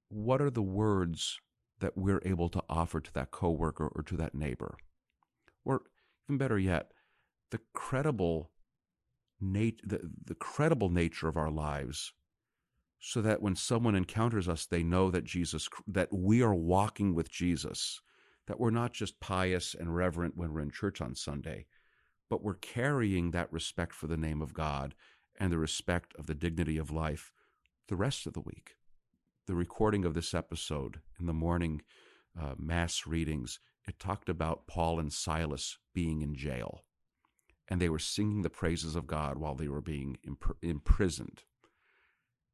What 0.09 0.41
are 0.41 0.51
the 0.51 0.61
words 0.61 1.39
that 1.79 1.97
we're 1.97 2.21
able 2.23 2.49
to 2.49 2.63
offer 2.69 2.99
to 2.99 3.13
that 3.13 3.31
coworker 3.31 3.87
or 3.87 4.03
to 4.03 4.17
that 4.17 4.35
neighbor? 4.35 4.75
Or 5.65 5.81
even 6.31 6.37
better 6.37 6.57
yet, 6.57 6.91
the 7.49 7.59
credible 7.73 8.51
nat- 9.41 9.81
the, 9.83 9.99
the 10.23 10.35
credible 10.35 10.89
nature 10.89 11.27
of 11.27 11.35
our 11.35 11.51
lives 11.51 12.13
so 12.99 13.21
that 13.21 13.41
when 13.41 13.55
someone 13.55 13.95
encounters 13.95 14.47
us 14.47 14.65
they 14.65 14.81
know 14.81 15.11
that 15.11 15.25
Jesus 15.25 15.67
that 15.87 16.07
we 16.13 16.41
are 16.41 16.53
walking 16.53 17.13
with 17.13 17.29
Jesus 17.29 17.99
that 18.47 18.59
we're 18.59 18.69
not 18.69 18.93
just 18.93 19.19
pious 19.19 19.75
and 19.77 19.93
reverent 19.93 20.37
when 20.37 20.53
we're 20.53 20.61
in 20.61 20.71
church 20.71 21.01
on 21.01 21.15
Sunday, 21.15 21.65
but 22.29 22.41
we're 22.41 22.55
carrying 22.55 23.31
that 23.31 23.51
respect 23.51 23.93
for 23.93 24.07
the 24.07 24.17
name 24.17 24.41
of 24.41 24.53
God 24.53 24.95
and 25.37 25.51
the 25.51 25.57
respect 25.57 26.13
of 26.17 26.27
the 26.27 26.35
dignity 26.35 26.77
of 26.77 26.91
life 26.91 27.33
the 27.89 27.97
rest 27.97 28.25
of 28.25 28.31
the 28.31 28.39
week. 28.39 28.77
The 29.47 29.55
recording 29.55 30.05
of 30.05 30.13
this 30.13 30.33
episode 30.33 31.01
in 31.19 31.25
the 31.25 31.33
morning 31.33 31.81
uh, 32.39 32.53
mass 32.57 33.05
readings, 33.05 33.59
it 33.87 33.99
talked 33.99 34.29
about 34.29 34.67
Paul 34.67 34.99
and 34.99 35.11
Silas 35.11 35.77
being 35.93 36.21
in 36.21 36.35
jail. 36.35 36.83
And 37.67 37.81
they 37.81 37.89
were 37.89 37.99
singing 37.99 38.41
the 38.41 38.49
praises 38.49 38.95
of 38.95 39.07
God 39.07 39.37
while 39.37 39.55
they 39.55 39.67
were 39.67 39.81
being 39.81 40.17
imp- 40.25 40.57
imprisoned. 40.61 41.43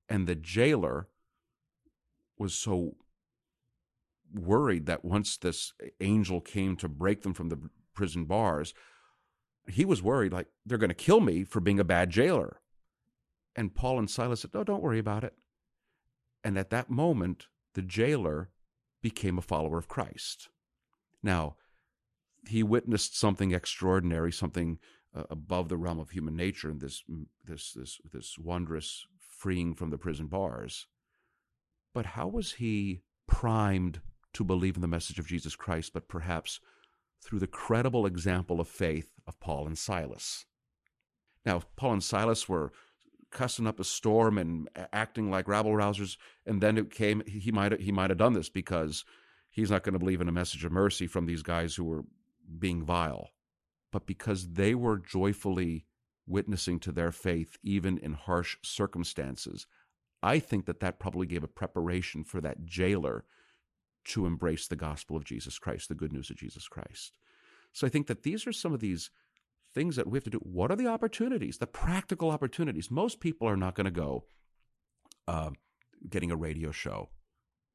And 0.07 0.27
the 0.27 0.35
jailer 0.35 1.07
was 2.37 2.53
so 2.53 2.95
worried 4.33 4.85
that 4.85 5.03
once 5.03 5.37
this 5.37 5.73
angel 5.99 6.39
came 6.41 6.75
to 6.77 6.87
break 6.87 7.23
them 7.23 7.33
from 7.33 7.49
the 7.49 7.59
prison 7.93 8.25
bars, 8.25 8.73
he 9.67 9.85
was 9.85 10.03
worried 10.03 10.31
like 10.31 10.47
they're 10.65 10.77
going 10.77 10.89
to 10.89 10.93
kill 10.93 11.19
me 11.19 11.43
for 11.43 11.59
being 11.59 11.79
a 11.79 11.83
bad 11.83 12.09
jailer. 12.09 12.61
And 13.55 13.73
Paul 13.73 13.99
and 13.99 14.09
Silas 14.09 14.41
said, 14.41 14.53
"No, 14.53 14.63
don't 14.63 14.83
worry 14.83 14.99
about 14.99 15.23
it." 15.23 15.33
And 16.43 16.57
at 16.57 16.69
that 16.69 16.89
moment, 16.89 17.47
the 17.73 17.81
jailer 17.81 18.51
became 19.01 19.37
a 19.37 19.41
follower 19.41 19.77
of 19.77 19.87
Christ. 19.87 20.49
Now, 21.27 21.57
he 22.47 22.63
witnessed 22.63 23.19
something 23.19 23.51
extraordinary, 23.51 24.31
something 24.31 24.79
uh, 25.13 25.23
above 25.29 25.67
the 25.67 25.75
realm 25.75 25.99
of 25.99 26.11
human 26.11 26.37
nature, 26.37 26.69
and 26.69 26.79
this 26.79 27.03
this 27.43 27.73
this 27.73 27.99
this 28.13 28.37
wondrous 28.39 29.05
freeing 29.19 29.75
from 29.75 29.89
the 29.89 29.97
prison 29.97 30.27
bars. 30.27 30.87
But 31.93 32.05
how 32.05 32.27
was 32.27 32.53
he 32.53 33.01
primed 33.27 33.99
to 34.31 34.45
believe 34.45 34.75
in 34.75 34.81
the 34.81 34.87
message 34.87 35.19
of 35.19 35.27
Jesus 35.27 35.55
Christ, 35.55 35.91
but 35.93 36.07
perhaps 36.07 36.61
through 37.21 37.39
the 37.39 37.47
credible 37.47 38.05
example 38.05 38.61
of 38.61 38.69
faith 38.69 39.11
of 39.27 39.39
Paul 39.41 39.67
and 39.67 39.77
Silas. 39.77 40.45
Now, 41.45 41.63
Paul 41.75 41.93
and 41.93 42.03
Silas 42.03 42.47
were 42.47 42.71
cussing 43.31 43.67
up 43.67 43.81
a 43.81 43.83
storm 43.83 44.37
and 44.37 44.69
acting 44.93 45.29
like 45.29 45.49
rabble 45.49 45.71
rousers, 45.71 46.15
and 46.45 46.61
then 46.61 46.77
it 46.77 46.89
came. 46.89 47.21
He 47.27 47.51
might 47.51 47.81
he 47.81 47.91
might 47.91 48.11
have 48.11 48.19
done 48.19 48.33
this 48.33 48.47
because 48.47 49.03
he's 49.49 49.71
not 49.71 49.83
going 49.83 49.93
to 49.93 49.99
believe 49.99 50.21
in 50.21 50.29
a 50.29 50.33
message 50.33 50.65
of 50.65 50.71
mercy 50.71 51.07
from 51.07 51.25
these 51.25 51.43
guys 51.43 51.75
who 51.75 51.83
were 51.83 52.03
being 52.59 52.83
vile, 52.83 53.29
but 53.91 54.05
because 54.05 54.53
they 54.53 54.75
were 54.75 54.97
joyfully 54.97 55.85
witnessing 56.27 56.79
to 56.79 56.91
their 56.91 57.11
faith 57.11 57.57
even 57.63 57.97
in 57.97 58.13
harsh 58.13 58.57
circumstances. 58.61 59.65
I 60.21 60.39
think 60.39 60.65
that 60.65 60.81
that 60.81 60.99
probably 60.99 61.25
gave 61.27 61.43
a 61.43 61.47
preparation 61.47 62.23
for 62.23 62.41
that 62.41 62.65
jailer 62.65 63.23
to 64.05 64.25
embrace 64.25 64.67
the 64.67 64.75
gospel 64.75 65.15
of 65.15 65.25
Jesus 65.25 65.57
Christ, 65.59 65.89
the 65.89 65.95
good 65.95 66.13
news 66.13 66.29
of 66.29 66.37
Jesus 66.37 66.67
Christ. 66.67 67.13
So 67.73 67.85
I 67.85 67.89
think 67.89 68.07
that 68.07 68.23
these 68.23 68.47
are 68.47 68.53
some 68.53 68.73
of 68.73 68.79
these 68.79 69.09
things 69.73 69.95
that 69.95 70.07
we 70.07 70.17
have 70.17 70.23
to 70.23 70.29
do. 70.29 70.39
What 70.39 70.71
are 70.71 70.75
the 70.75 70.87
opportunities, 70.87 71.57
the 71.57 71.67
practical 71.67 72.31
opportunities? 72.31 72.89
Most 72.89 73.19
people 73.19 73.47
are 73.47 73.57
not 73.57 73.75
going 73.75 73.85
to 73.85 73.91
go 73.91 74.25
uh, 75.27 75.51
getting 76.09 76.31
a 76.31 76.35
radio 76.35 76.71
show. 76.71 77.09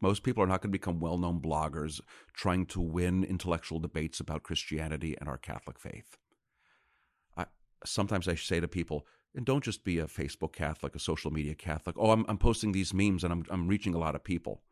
Most 0.02 0.24
people 0.24 0.42
are 0.42 0.48
not 0.48 0.60
going 0.60 0.72
to 0.72 0.78
become 0.78 0.98
well 0.98 1.16
known 1.16 1.40
bloggers 1.40 2.00
trying 2.34 2.66
to 2.66 2.80
win 2.80 3.22
intellectual 3.22 3.78
debates 3.78 4.18
about 4.18 4.42
Christianity 4.42 5.16
and 5.18 5.28
our 5.28 5.38
Catholic 5.38 5.78
faith. 5.78 6.16
I, 7.36 7.46
sometimes 7.86 8.26
I 8.26 8.34
say 8.34 8.58
to 8.58 8.66
people, 8.66 9.06
and 9.34 9.46
don't 9.46 9.64
just 9.64 9.84
be 9.84 10.00
a 10.00 10.06
Facebook 10.06 10.52
Catholic, 10.52 10.96
a 10.96 10.98
social 10.98 11.30
media 11.30 11.54
Catholic. 11.54 11.96
Oh, 11.98 12.10
I'm, 12.10 12.26
I'm 12.28 12.36
posting 12.36 12.72
these 12.72 12.92
memes 12.92 13.22
and 13.22 13.32
I'm, 13.32 13.44
I'm 13.48 13.68
reaching 13.68 13.94
a 13.94 13.98
lot 13.98 14.16
of 14.16 14.24
people. 14.24 14.62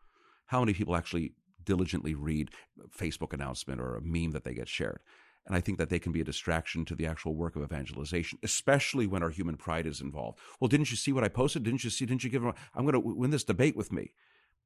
How 0.46 0.60
many 0.60 0.74
people 0.74 0.96
actually 0.96 1.32
diligently 1.64 2.14
read 2.14 2.50
Facebook 2.94 3.32
announcement 3.32 3.80
or 3.80 3.96
a 3.96 4.02
meme 4.02 4.32
that 4.32 4.42
they 4.42 4.52
get 4.52 4.68
shared? 4.68 4.98
And 5.46 5.56
I 5.56 5.60
think 5.60 5.78
that 5.78 5.88
they 5.88 5.98
can 5.98 6.12
be 6.12 6.20
a 6.20 6.24
distraction 6.24 6.84
to 6.84 6.94
the 6.94 7.06
actual 7.06 7.34
work 7.34 7.56
of 7.56 7.62
evangelization, 7.62 8.38
especially 8.42 9.06
when 9.06 9.22
our 9.22 9.30
human 9.30 9.56
pride 9.56 9.86
is 9.86 10.00
involved. 10.00 10.38
Well, 10.60 10.68
didn't 10.68 10.90
you 10.90 10.96
see 10.96 11.12
what 11.12 11.24
I 11.24 11.28
posted? 11.28 11.62
Didn't 11.62 11.84
you 11.84 11.90
see? 11.90 12.04
Didn't 12.04 12.24
you 12.24 12.30
give 12.30 12.42
them? 12.42 12.52
I'm 12.74 12.84
going 12.84 12.92
to 12.92 13.00
win 13.00 13.30
this 13.30 13.44
debate 13.44 13.76
with 13.76 13.90
me, 13.90 14.12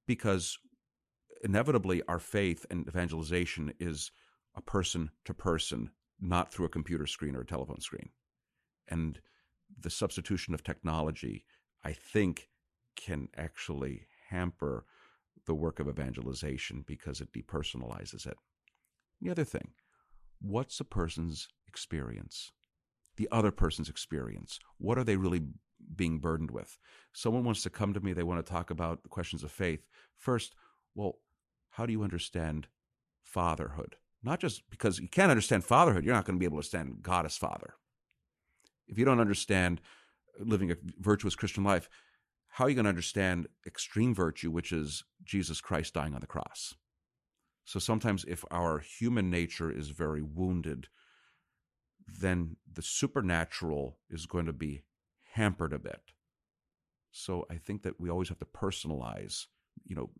because 0.07 0.59
inevitably 1.43 2.03
our 2.09 2.19
faith 2.19 2.65
and 2.71 2.87
evangelization 2.89 3.73
is 3.79 4.11
a 4.57 4.63
person 4.63 5.11
to 5.25 5.35
person, 5.35 5.91
not 6.21 6.53
through 6.53 6.67
a 6.67 6.71
computer 6.71 7.07
screen 7.07 7.37
or 7.37 7.41
a 7.41 7.47
telephone 7.47 7.81
screen. 7.81 8.11
And 8.89 9.21
the 9.79 9.91
substitution 9.91 10.55
of 10.55 10.63
technology, 10.63 11.45
I 11.85 11.93
think, 11.93 12.49
can 12.97 13.29
actually 13.37 14.07
hamper 14.31 14.87
the 15.47 15.55
work 15.55 15.81
of 15.81 15.89
evangelization 15.89 16.85
because 16.87 17.21
it 17.21 17.33
depersonalizes 17.33 18.27
it. 18.27 18.37
The 19.21 19.31
other 19.31 19.45
thing, 19.45 19.73
what's 20.41 20.81
a 20.81 20.85
person's 20.85 21.49
experience? 21.67 22.53
The 23.17 23.29
other 23.31 23.51
person's 23.51 23.89
experience. 23.89 24.59
What 24.79 24.99
are 24.99 25.05
they 25.05 25.17
really 25.17 25.43
being 25.95 26.19
burdened 26.19 26.51
with? 26.51 26.79
Someone 27.13 27.45
wants 27.45 27.63
to 27.63 27.71
come 27.71 27.95
to 27.95 28.01
me, 28.01 28.13
they 28.13 28.23
want 28.23 28.45
to 28.45 28.53
talk 28.53 28.71
about 28.71 29.03
the 29.03 29.09
questions 29.09 29.43
of 29.43 29.51
faith. 29.51 29.87
First, 30.17 30.55
well, 30.95 31.19
how 31.71 31.87
do 31.87 31.93
you 31.93 32.03
understand 32.03 32.69
fatherhood? 33.23 33.97
Not 34.23 34.41
just 34.41 34.69
because 34.71 34.99
you 34.99 35.09
can't 35.09 35.31
understand 35.31 35.65
fatherhood, 35.65 36.05
you're 36.05 36.15
not 36.15 36.25
going 36.25 36.37
to 36.37 36.41
be 36.41 36.47
able 36.47 36.55
to 36.55 36.59
understand 36.59 36.99
God 37.03 37.27
as 37.27 37.37
Father 37.37 37.75
if 38.89 38.99
you 38.99 39.05
don't 39.05 39.21
understand 39.21 39.81
living 40.39 40.71
a 40.71 40.77
virtuous 40.99 41.35
Christian 41.35 41.65
life, 41.65 41.89
how 42.49 42.65
are 42.65 42.69
you 42.69 42.75
going 42.75 42.85
to 42.85 42.91
understand 42.91 43.49
extreme 43.67 44.15
virtue, 44.15 44.51
which 44.51 44.73
is 44.73 45.05
Jesus 45.25 45.61
Christ 45.61 45.95
dying 45.95 46.15
on 46.15 46.21
the 46.21 46.27
cross? 46.27 46.75
So 47.65 47.79
sometimes, 47.79 48.25
if 48.29 48.45
our 48.51 48.79
human 48.79 49.31
nature 49.31 49.71
is 49.71 49.89
very 49.89 50.23
wounded, 50.23 50.89
then 52.07 52.57
the 52.71 52.83
supernatural 52.83 53.97
is 54.11 54.27
going 54.27 54.47
to 54.47 54.53
be 54.53 54.83
hampered 55.35 55.73
a 55.73 55.79
bit. 55.79 56.01
So 57.13 57.47
I 57.51 57.57
think 57.57 57.83
that 57.83 58.01
we 58.01 58.11
always 58.11 58.29
have 58.29 58.39
to 58.39 58.45
personalize, 58.45 59.47
you 59.85 59.95
know, 59.95 60.11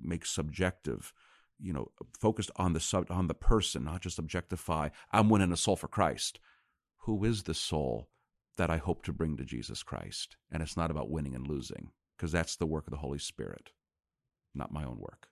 make 0.00 0.24
subjective, 0.24 1.12
you 1.58 1.72
know, 1.72 1.90
focused 2.20 2.52
on 2.56 2.72
the 2.72 2.80
sub 2.80 3.10
on 3.10 3.26
the 3.26 3.34
person, 3.34 3.84
not 3.84 4.02
just 4.02 4.18
objectify. 4.18 4.90
I'm 5.12 5.28
winning 5.28 5.52
a 5.52 5.56
soul 5.56 5.76
for 5.76 5.88
Christ 5.88 6.38
who 7.08 7.24
is 7.24 7.44
the 7.44 7.54
soul 7.54 8.10
that 8.58 8.68
I 8.68 8.76
hope 8.76 9.02
to 9.04 9.14
bring 9.14 9.38
to 9.38 9.44
Jesus 9.44 9.82
Christ? 9.82 10.36
And 10.52 10.62
it's 10.62 10.76
not 10.76 10.90
about 10.90 11.10
winning 11.10 11.34
and 11.34 11.46
losing, 11.46 11.92
because 12.16 12.32
that's 12.32 12.56
the 12.56 12.66
work 12.66 12.86
of 12.86 12.90
the 12.90 12.98
Holy 12.98 13.18
Spirit, 13.18 13.70
not 14.54 14.72
my 14.72 14.84
own 14.84 14.98
work. 14.98 15.28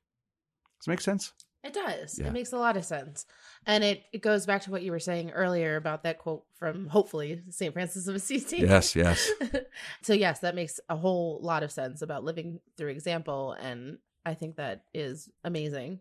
Does 0.81 0.87
it 0.87 0.91
make 0.91 1.03
sense? 1.03 1.35
It 1.67 1.75
does. 1.75 2.19
Yeah. 2.19 2.29
It 2.29 2.33
makes 2.33 2.53
a 2.53 2.59
lot 2.59 2.77
of 2.77 2.85
sense. 2.85 3.27
And 3.67 3.83
it, 3.83 4.05
it 4.13 4.23
goes 4.23 4.47
back 4.47 4.63
to 4.63 4.71
what 4.71 4.83
you 4.83 4.93
were 4.93 5.01
saying 5.01 5.31
earlier 5.31 5.75
about 5.75 6.05
that 6.05 6.19
quote 6.19 6.45
from 6.55 6.87
hopefully 6.87 7.43
St. 7.51 7.73
Francis 7.73 8.07
of 8.07 8.15
Assisi. 8.15 8.59
Yes, 8.59 8.95
yes. 8.95 9.29
so, 10.03 10.13
yes, 10.13 10.41
that 10.41 10.55
makes 10.55 10.79
a 10.89 10.97
whole 10.97 11.41
lot 11.43 11.65
of 11.65 11.73
sense 11.73 12.03
about 12.03 12.23
living 12.23 12.61
through 12.77 12.91
example. 12.91 13.53
And 13.53 13.99
I 14.25 14.35
think 14.35 14.57
that 14.57 14.85
is 14.95 15.29
amazing. 15.43 15.99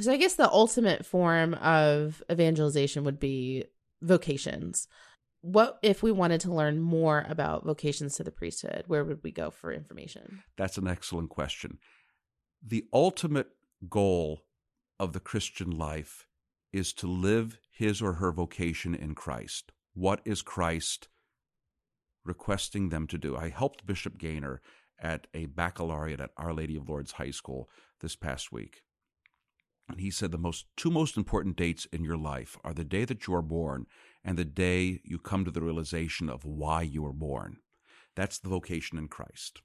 So, 0.00 0.10
I 0.10 0.16
guess 0.16 0.34
the 0.34 0.50
ultimate 0.50 1.04
form 1.04 1.52
of 1.54 2.22
evangelization 2.30 3.04
would 3.04 3.20
be 3.20 3.64
vocations 4.00 4.88
what 5.42 5.78
if 5.82 6.04
we 6.04 6.12
wanted 6.12 6.40
to 6.40 6.52
learn 6.52 6.80
more 6.80 7.26
about 7.28 7.64
vocations 7.64 8.14
to 8.16 8.24
the 8.24 8.30
priesthood 8.30 8.84
where 8.86 9.04
would 9.04 9.22
we 9.22 9.30
go 9.30 9.50
for 9.50 9.72
information 9.72 10.42
that's 10.56 10.78
an 10.78 10.86
excellent 10.86 11.30
question 11.30 11.78
the 12.64 12.84
ultimate 12.92 13.48
goal 13.88 14.42
of 15.02 15.12
the 15.12 15.20
christian 15.20 15.68
life 15.70 16.28
is 16.72 16.92
to 16.92 17.08
live 17.08 17.58
his 17.72 18.00
or 18.00 18.14
her 18.14 18.30
vocation 18.30 18.94
in 18.94 19.16
christ 19.16 19.72
what 19.94 20.20
is 20.24 20.42
christ 20.42 21.08
requesting 22.24 22.88
them 22.88 23.08
to 23.08 23.18
do 23.18 23.36
i 23.36 23.48
helped 23.48 23.84
bishop 23.84 24.16
Gainer 24.16 24.60
at 25.00 25.26
a 25.34 25.46
baccalaureate 25.46 26.20
at 26.20 26.30
our 26.36 26.54
lady 26.54 26.76
of 26.76 26.88
Lourdes 26.88 27.12
high 27.12 27.32
school 27.32 27.68
this 28.00 28.14
past 28.14 28.52
week 28.52 28.84
and 29.88 29.98
he 29.98 30.08
said 30.08 30.30
the 30.30 30.38
most 30.38 30.66
two 30.76 30.90
most 30.90 31.16
important 31.16 31.56
dates 31.56 31.84
in 31.86 32.04
your 32.04 32.16
life 32.16 32.56
are 32.62 32.72
the 32.72 32.84
day 32.84 33.04
that 33.04 33.26
you 33.26 33.34
are 33.34 33.42
born 33.42 33.86
and 34.24 34.38
the 34.38 34.44
day 34.44 35.00
you 35.02 35.18
come 35.18 35.44
to 35.44 35.50
the 35.50 35.60
realization 35.60 36.30
of 36.30 36.44
why 36.44 36.82
you 36.82 37.02
were 37.02 37.12
born. 37.12 37.56
That's 38.14 38.38
the 38.38 38.48
vocation 38.48 38.98
in 38.98 39.08
Christ. 39.08 39.62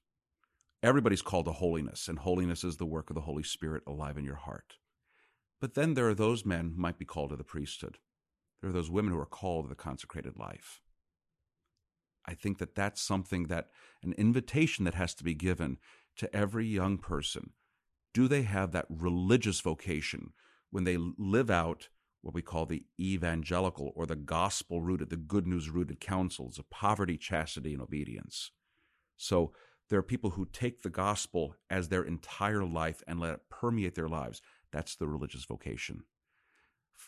Everybody's 0.81 1.21
called 1.21 1.45
to 1.45 1.51
holiness, 1.51 2.07
and 2.07 2.19
holiness 2.19 2.63
is 2.63 2.77
the 2.77 2.85
work 2.85 3.09
of 3.09 3.15
the 3.15 3.21
Holy 3.21 3.43
Spirit 3.43 3.83
alive 3.85 4.17
in 4.17 4.25
your 4.25 4.35
heart. 4.35 4.75
But 5.59 5.73
then 5.73 5.93
there 5.93 6.07
are 6.07 6.15
those 6.15 6.45
men 6.45 6.71
who 6.75 6.81
might 6.81 6.99
be 6.99 7.05
called 7.05 7.31
to 7.31 7.35
the 7.35 7.43
priesthood. 7.43 7.97
There 8.61 8.69
are 8.69 8.73
those 8.73 8.91
women 8.91 9.13
who 9.13 9.19
are 9.19 9.25
called 9.25 9.65
to 9.65 9.69
the 9.69 9.75
consecrated 9.75 10.37
life. 10.37 10.81
I 12.25 12.33
think 12.33 12.57
that 12.57 12.75
that's 12.75 13.01
something 13.01 13.47
that 13.47 13.69
an 14.03 14.13
invitation 14.13 14.85
that 14.85 14.95
has 14.95 15.13
to 15.15 15.23
be 15.23 15.33
given 15.33 15.77
to 16.17 16.35
every 16.35 16.67
young 16.67 16.97
person. 16.97 17.51
Do 18.13 18.27
they 18.27 18.41
have 18.41 18.71
that 18.71 18.87
religious 18.89 19.61
vocation 19.61 20.33
when 20.71 20.83
they 20.83 20.97
live 20.97 21.49
out 21.49 21.89
what 22.21 22.33
we 22.33 22.41
call 22.41 22.65
the 22.65 22.83
evangelical 22.99 23.93
or 23.95 24.05
the 24.05 24.15
gospel 24.15 24.81
rooted, 24.81 25.09
the 25.09 25.15
good 25.15 25.47
news 25.47 25.69
rooted 25.69 25.99
counsels 25.99 26.57
of 26.57 26.69
poverty, 26.69 27.17
chastity, 27.17 27.73
and 27.73 27.81
obedience. 27.81 28.51
So 29.15 29.53
there 29.89 29.99
are 29.99 30.03
people 30.03 30.31
who 30.31 30.45
take 30.51 30.81
the 30.81 30.89
gospel 30.89 31.55
as 31.69 31.87
their 31.87 32.03
entire 32.03 32.65
life 32.65 33.01
and 33.07 33.19
let 33.19 33.33
it 33.33 33.49
permeate 33.49 33.95
their 33.95 34.09
lives. 34.09 34.41
That's 34.77 34.95
the 34.95 35.07
religious 35.07 35.43
vocation. 35.43 36.03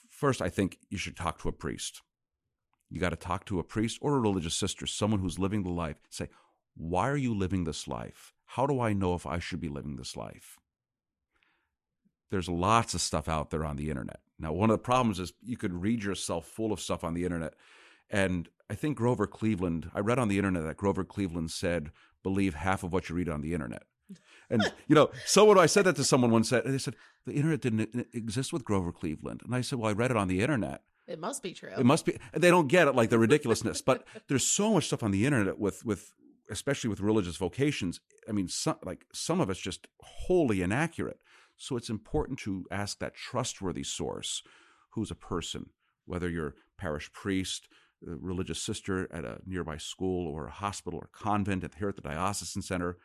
First, 0.10 0.41
I 0.41 0.49
think 0.49 0.79
you 0.89 0.97
should 0.97 1.15
talk 1.15 1.38
to 1.39 1.49
a 1.49 1.51
priest. 1.51 2.01
You 2.89 2.99
got 2.99 3.12
to 3.12 3.15
talk 3.15 3.45
to 3.45 3.60
a 3.60 3.63
priest 3.63 3.99
or 4.01 4.15
a 4.15 4.19
religious 4.19 4.55
sister, 4.55 4.88
someone 4.88 5.19
who's 5.19 5.38
living 5.38 5.62
the 5.62 5.69
life. 5.69 5.97
Say, 6.10 6.29
why 6.75 7.08
are 7.10 7.15
you 7.15 7.32
living 7.32 7.65
this 7.65 7.88
life? 7.88 8.34
How 8.43 8.65
do 8.65 8.82
I 8.82 8.93
know 8.93 9.13
if 9.13 9.27
I 9.27 9.38
should 9.38 9.60
be 9.60 9.69
living 9.69 9.97
this 9.97 10.17
life? 10.17 10.58
There's 12.32 12.49
lots 12.49 12.95
of 12.95 13.01
stuff 13.01 13.29
out 13.29 13.51
there 13.51 13.63
on 13.63 13.75
the 13.75 13.91
internet. 13.91 14.21
Now, 14.39 14.51
one 14.51 14.71
of 14.71 14.73
the 14.73 14.84
problems 14.84 15.19
is 15.19 15.32
you 15.43 15.55
could 15.55 15.79
read 15.79 16.03
yourself 16.03 16.47
full 16.47 16.73
of 16.73 16.82
stuff 16.82 17.03
on 17.03 17.13
the 17.13 17.23
internet. 17.23 17.53
And 18.10 18.49
I 18.67 18.73
think 18.73 18.97
Grover 18.97 19.27
Cleveland, 19.27 19.91
I 19.93 19.99
read 19.99 20.17
on 20.17 20.27
the 20.27 20.39
internet 20.39 20.63
that 20.63 20.77
Grover 20.77 21.03
Cleveland 21.03 21.51
said, 21.51 21.91
believe 22.23 22.55
half 22.55 22.82
of 22.82 22.91
what 22.91 23.10
you 23.10 23.15
read 23.15 23.29
on 23.29 23.41
the 23.41 23.53
internet. 23.53 23.84
And, 24.50 24.63
you 24.88 24.95
know, 24.95 25.10
so 25.26 25.41
someone, 25.41 25.60
I 25.60 25.65
said 25.65 25.86
that 25.86 25.95
to 25.98 26.04
someone 26.04 26.32
once, 26.32 26.52
and 26.52 26.74
they 26.74 26.78
said, 26.78 26.95
the 27.26 27.34
internet 27.34 27.62
didn't 27.62 28.08
exist 28.13 28.54
with 28.54 28.63
Grover 28.63 28.91
Cleveland. 28.91 29.41
And 29.45 29.56
I 29.56 29.62
said, 29.62 29.80
well, 29.80 29.89
I 29.89 29.93
read 29.93 30.12
it 30.12 30.17
on 30.17 30.28
the 30.28 30.41
internet. 30.41 30.82
It 31.08 31.19
must 31.19 31.41
be 31.41 31.54
true. 31.54 31.72
It 31.78 31.86
must 31.86 32.06
be. 32.06 32.17
They 32.34 32.50
don't 32.50 32.67
get 32.67 32.88
it, 32.88 32.95
like 32.95 33.10
the 33.10 33.17
ridiculousness. 33.17 33.82
but 33.82 34.06
there's 34.28 34.45
so 34.45 34.74
much 34.74 34.88
stuff 34.88 35.04
on 35.04 35.12
the 35.12 35.26
internet 35.26 35.58
with, 35.58 35.84
with, 35.84 36.13
especially 36.50 36.89
with 36.89 37.00
religious 37.00 37.36
vocations. 37.36 38.00
I 38.28 38.32
mean, 38.32 38.48
some, 38.48 38.78
like 38.84 39.06
some 39.12 39.41
of 39.41 39.50
it's 39.50 39.60
just 39.60 39.88
wholly 40.02 40.62
inaccurate. 40.62 41.19
So 41.58 41.76
it's 41.76 41.89
important 41.89 42.39
to 42.39 42.65
ask 42.72 43.00
that 43.00 43.15
trustworthy 43.15 43.84
source 43.84 44.43
who's 44.91 45.12
a 45.12 45.15
person, 45.15 45.72
whether 46.06 46.30
you're 46.30 46.56
parish 46.78 47.12
priest, 47.12 47.67
a 48.08 48.15
religious 48.15 48.62
sister 48.62 49.10
at 49.12 49.26
a 49.26 49.39
nearby 49.45 49.78
school 49.78 50.28
or 50.28 50.48
a 50.48 50.52
hospital 50.52 51.00
or 51.00 51.10
convent 51.12 51.65
here 51.78 51.89
at 51.89 51.95
the 51.95 52.02
diocesan 52.02 52.62
center. 52.62 52.98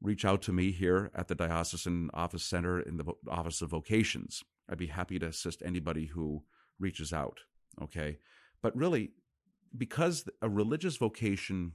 Reach 0.00 0.24
out 0.24 0.42
to 0.42 0.52
me 0.52 0.72
here 0.72 1.10
at 1.14 1.28
the 1.28 1.34
diocesan 1.34 2.10
office 2.12 2.44
center 2.44 2.80
in 2.80 2.96
the 2.96 3.04
office 3.28 3.62
of 3.62 3.70
vocations. 3.70 4.42
I'd 4.68 4.78
be 4.78 4.86
happy 4.86 5.18
to 5.18 5.26
assist 5.26 5.62
anybody 5.64 6.06
who 6.06 6.44
reaches 6.78 7.12
out. 7.12 7.38
Okay. 7.80 8.18
But 8.62 8.76
really, 8.76 9.12
because 9.76 10.28
a 10.42 10.48
religious 10.48 10.96
vocation 10.96 11.72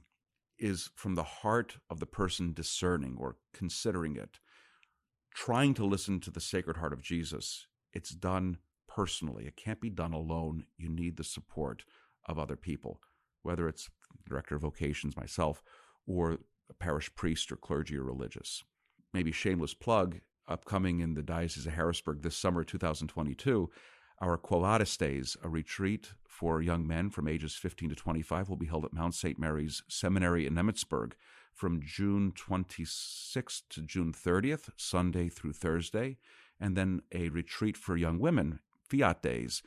is 0.58 0.90
from 0.94 1.14
the 1.14 1.22
heart 1.22 1.78
of 1.90 1.98
the 1.98 2.06
person 2.06 2.52
discerning 2.52 3.16
or 3.18 3.36
considering 3.52 4.16
it, 4.16 4.38
trying 5.34 5.74
to 5.74 5.84
listen 5.84 6.20
to 6.20 6.30
the 6.30 6.40
Sacred 6.40 6.76
Heart 6.76 6.92
of 6.92 7.02
Jesus, 7.02 7.66
it's 7.92 8.10
done 8.10 8.58
personally. 8.86 9.46
It 9.46 9.56
can't 9.56 9.80
be 9.80 9.90
done 9.90 10.12
alone. 10.12 10.64
You 10.76 10.88
need 10.88 11.16
the 11.16 11.24
support 11.24 11.84
of 12.26 12.38
other 12.38 12.56
people, 12.56 13.00
whether 13.42 13.68
it's 13.68 13.88
director 14.28 14.56
of 14.56 14.62
vocations, 14.62 15.16
myself, 15.16 15.62
or 16.06 16.38
a 16.72 16.84
parish 16.84 17.14
priest 17.14 17.52
or 17.52 17.56
clergy 17.56 17.96
or 17.96 18.02
religious. 18.02 18.64
Maybe 19.12 19.30
shameless 19.30 19.74
plug, 19.74 20.20
upcoming 20.48 21.00
in 21.00 21.14
the 21.14 21.22
Diocese 21.22 21.66
of 21.66 21.74
Harrisburg 21.74 22.22
this 22.22 22.36
summer, 22.36 22.64
2022, 22.64 23.70
Our 24.20 24.38
Quo 24.38 24.60
Vadis 24.62 24.96
Days, 24.96 25.36
a 25.42 25.48
retreat 25.48 26.12
for 26.26 26.62
young 26.62 26.86
men 26.86 27.10
from 27.10 27.28
ages 27.28 27.54
15 27.54 27.90
to 27.90 27.94
25, 27.94 28.48
will 28.48 28.56
be 28.56 28.66
held 28.66 28.86
at 28.86 28.94
Mount 28.94 29.14
St. 29.14 29.38
Mary's 29.38 29.82
Seminary 29.88 30.46
in 30.46 30.54
Emmitsburg 30.54 31.12
from 31.52 31.82
June 31.84 32.32
26th 32.32 33.62
to 33.68 33.82
June 33.82 34.12
30th, 34.12 34.70
Sunday 34.76 35.28
through 35.28 35.52
Thursday, 35.52 36.16
and 36.58 36.74
then 36.74 37.02
a 37.12 37.28
retreat 37.28 37.76
for 37.76 37.96
young 37.96 38.18
women, 38.18 38.60
Fiat 38.88 39.22
Days, 39.22 39.62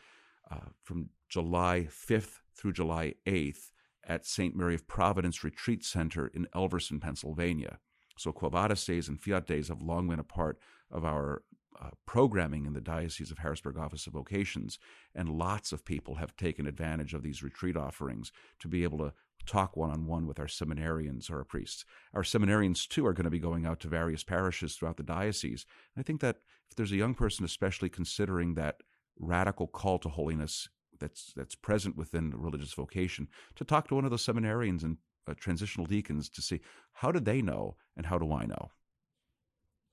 uh, 0.50 0.70
from 0.84 1.10
July 1.30 1.88
5th 1.90 2.40
through 2.56 2.74
July 2.74 3.14
8th 3.28 3.72
at 4.08 4.26
St. 4.26 4.56
Mary 4.56 4.76
of 4.76 4.88
Providence 4.88 5.44
Retreat 5.44 5.84
Center 5.84 6.28
in 6.28 6.48
Elverson, 6.56 7.02
Pennsylvania. 7.02 7.80
So 8.18 8.32
Quo 8.32 8.50
Days 8.50 9.08
and 9.10 9.20
Fiat 9.20 9.46
Days 9.46 9.68
have 9.68 9.82
long 9.82 10.08
been 10.08 10.20
a 10.20 10.24
part 10.24 10.58
of 10.92 11.04
our 11.04 11.44
uh, 11.82 11.90
programming 12.06 12.66
in 12.66 12.74
the 12.74 12.82
Diocese 12.82 13.32
of 13.32 13.40
Harrisburg 13.40 13.78
Office 13.78 14.08
of 14.08 14.14
Vocations, 14.14 14.80
and 15.14 15.30
lots 15.30 15.72
of 15.72 15.84
people 15.84 16.16
have 16.16 16.36
taken 16.38 16.68
advantage 16.68 17.14
of 17.14 17.24
these 17.24 17.44
retreat 17.44 17.76
offerings 17.76 18.32
to 18.60 18.68
be 18.68 18.84
able 18.84 19.00
to 19.00 19.14
talk 19.46 19.76
one 19.76 19.92
on 19.92 20.06
one 20.06 20.26
with 20.26 20.40
our 20.40 20.48
seminarians 20.48 21.30
or 21.30 21.40
our 21.40 21.44
priests. 21.44 21.86
Our 22.14 22.24
seminarians, 22.24 22.88
too, 22.88 23.06
are 23.06 23.14
going 23.14 23.26
to 23.26 23.30
be 23.30 23.40
going 23.40 23.66
out 23.66 23.80
to 23.82 23.88
various 23.88 24.24
parishes 24.24 24.76
throughout 24.76 24.98
the 24.98 25.04
diocese. 25.04 25.66
And 25.96 26.02
I 26.02 26.04
think 26.04 26.22
that 26.22 26.38
if 26.70 26.76
there's 26.76 26.92
a 26.92 26.98
young 26.98 27.14
person, 27.14 27.46
especially 27.46 27.90
considering 27.90 28.56
that 28.56 28.78
radical 29.20 29.68
call 29.68 30.00
to 30.00 30.10
holiness 30.10 30.70
that's 31.06 31.34
that's 31.36 31.56
present 31.56 31.96
within 31.96 32.32
the 32.32 32.38
religious 32.38 32.74
vocation, 32.74 33.28
to 33.56 33.64
talk 33.64 33.88
to 33.88 33.96
one 33.96 34.06
of 34.06 34.12
those 34.12 34.26
seminarians 34.26 34.84
and 34.84 34.98
uh, 35.28 35.34
transitional 35.38 35.86
deacons 35.86 36.30
to 36.30 36.42
see 36.42 36.62
how 36.94 37.12
do 37.12 37.20
they 37.20 37.42
know 37.42 37.76
and 37.96 38.08
how 38.08 38.18
do 38.18 38.34
I 38.34 38.46
know. 38.46 38.72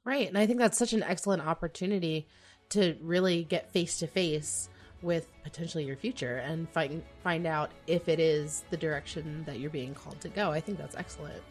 Right, 0.04 0.26
and 0.26 0.38
I 0.38 0.46
think 0.46 0.58
that's 0.58 0.78
such 0.78 0.94
an 0.94 1.02
excellent 1.02 1.46
opportunity 1.46 2.26
to 2.70 2.96
really 3.00 3.44
get 3.44 3.72
face 3.72 3.98
to 3.98 4.06
face 4.06 4.68
with 5.02 5.28
potentially 5.42 5.84
your 5.84 5.96
future 5.96 6.36
and 6.38 6.68
find 6.70 7.02
find 7.22 7.46
out 7.46 7.70
if 7.86 8.08
it 8.08 8.18
is 8.18 8.64
the 8.70 8.76
direction 8.76 9.44
that 9.46 9.60
you're 9.60 9.70
being 9.70 9.94
called 9.94 10.20
to 10.22 10.28
go. 10.28 10.50
I 10.50 10.60
think 10.60 10.78
that's 10.78 10.96
excellent. 10.96 11.42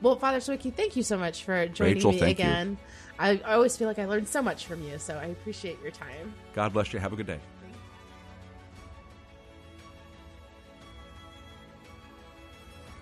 Well, 0.00 0.16
Father 0.16 0.38
Sawicki, 0.38 0.74
thank 0.74 0.96
you 0.96 1.02
so 1.02 1.16
much 1.16 1.44
for 1.44 1.66
joining 1.68 1.94
Rachel, 1.94 2.12
me 2.12 2.22
again. 2.22 2.76
I, 3.18 3.40
I 3.44 3.54
always 3.54 3.76
feel 3.76 3.86
like 3.86 4.00
I 4.00 4.06
learned 4.06 4.28
so 4.28 4.42
much 4.42 4.66
from 4.66 4.82
you, 4.82 4.98
so 4.98 5.14
I 5.16 5.26
appreciate 5.26 5.80
your 5.80 5.92
time. 5.92 6.34
God 6.54 6.72
bless 6.72 6.92
you. 6.92 6.98
Have 6.98 7.12
a 7.12 7.16
good 7.16 7.26
day. 7.26 7.38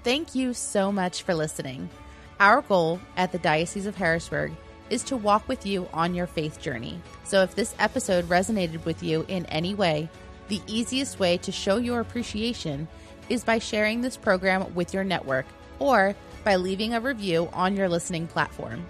Thank 0.03 0.35
you 0.35 0.55
so 0.55 0.91
much 0.91 1.23
for 1.25 1.35
listening. 1.35 1.91
Our 2.39 2.63
goal 2.63 3.01
at 3.19 3.33
the 3.33 3.39
Diocese 3.39 3.85
of 3.85 3.97
Harrisburg 3.97 4.53
is 4.89 5.03
to 5.05 5.17
walk 5.17 5.47
with 5.47 5.67
you 5.67 5.89
on 5.93 6.15
your 6.15 6.27
faith 6.27 6.59
journey. 6.61 6.99
So 7.25 7.43
if 7.43 7.55
this 7.55 7.75
episode 7.79 8.27
resonated 8.29 8.85
with 8.87 9.03
you 9.03 9.27
in 9.29 9.45
any 9.47 9.75
way, 9.75 10.09
the 10.49 10.63
easiest 10.67 11.19
way 11.19 11.37
to 11.39 11.53
show 11.53 11.77
your 11.77 12.01
appreciation 12.01 12.89
is 13.29 13.45
by 13.45 13.59
sharing 13.59 14.01
this 14.01 14.17
program 14.17 14.75
with 14.75 14.95
your 14.95 15.05
network 15.05 15.45
or 15.79 16.17
by 16.45 16.57
leaving 16.57 16.95
a 16.95 17.01
review 17.01 17.51
on 17.53 17.77
your 17.77 17.89
listening 17.89 18.27
platform. 18.27 18.85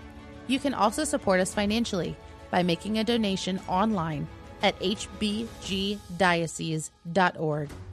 You 0.46 0.60
can 0.60 0.74
also 0.74 1.02
support 1.04 1.40
us 1.40 1.52
financially 1.52 2.16
by 2.50 2.62
making 2.62 2.98
a 2.98 3.04
donation 3.04 3.60
online 3.68 4.28
at 4.62 4.78
hbgdiocese.org 4.80 5.98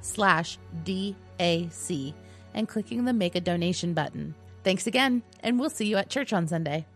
slash 0.02 0.58
DAC 0.86 2.14
and 2.58 2.68
clicking 2.68 3.06
the 3.06 3.14
Make 3.14 3.36
a 3.36 3.40
Donation 3.40 3.94
button. 3.94 4.34
Thanks 4.64 4.88
again, 4.88 5.22
and 5.42 5.60
we'll 5.60 5.70
see 5.70 5.86
you 5.86 5.96
at 5.98 6.10
church 6.10 6.34
on 6.34 6.48
Sunday. 6.48 6.88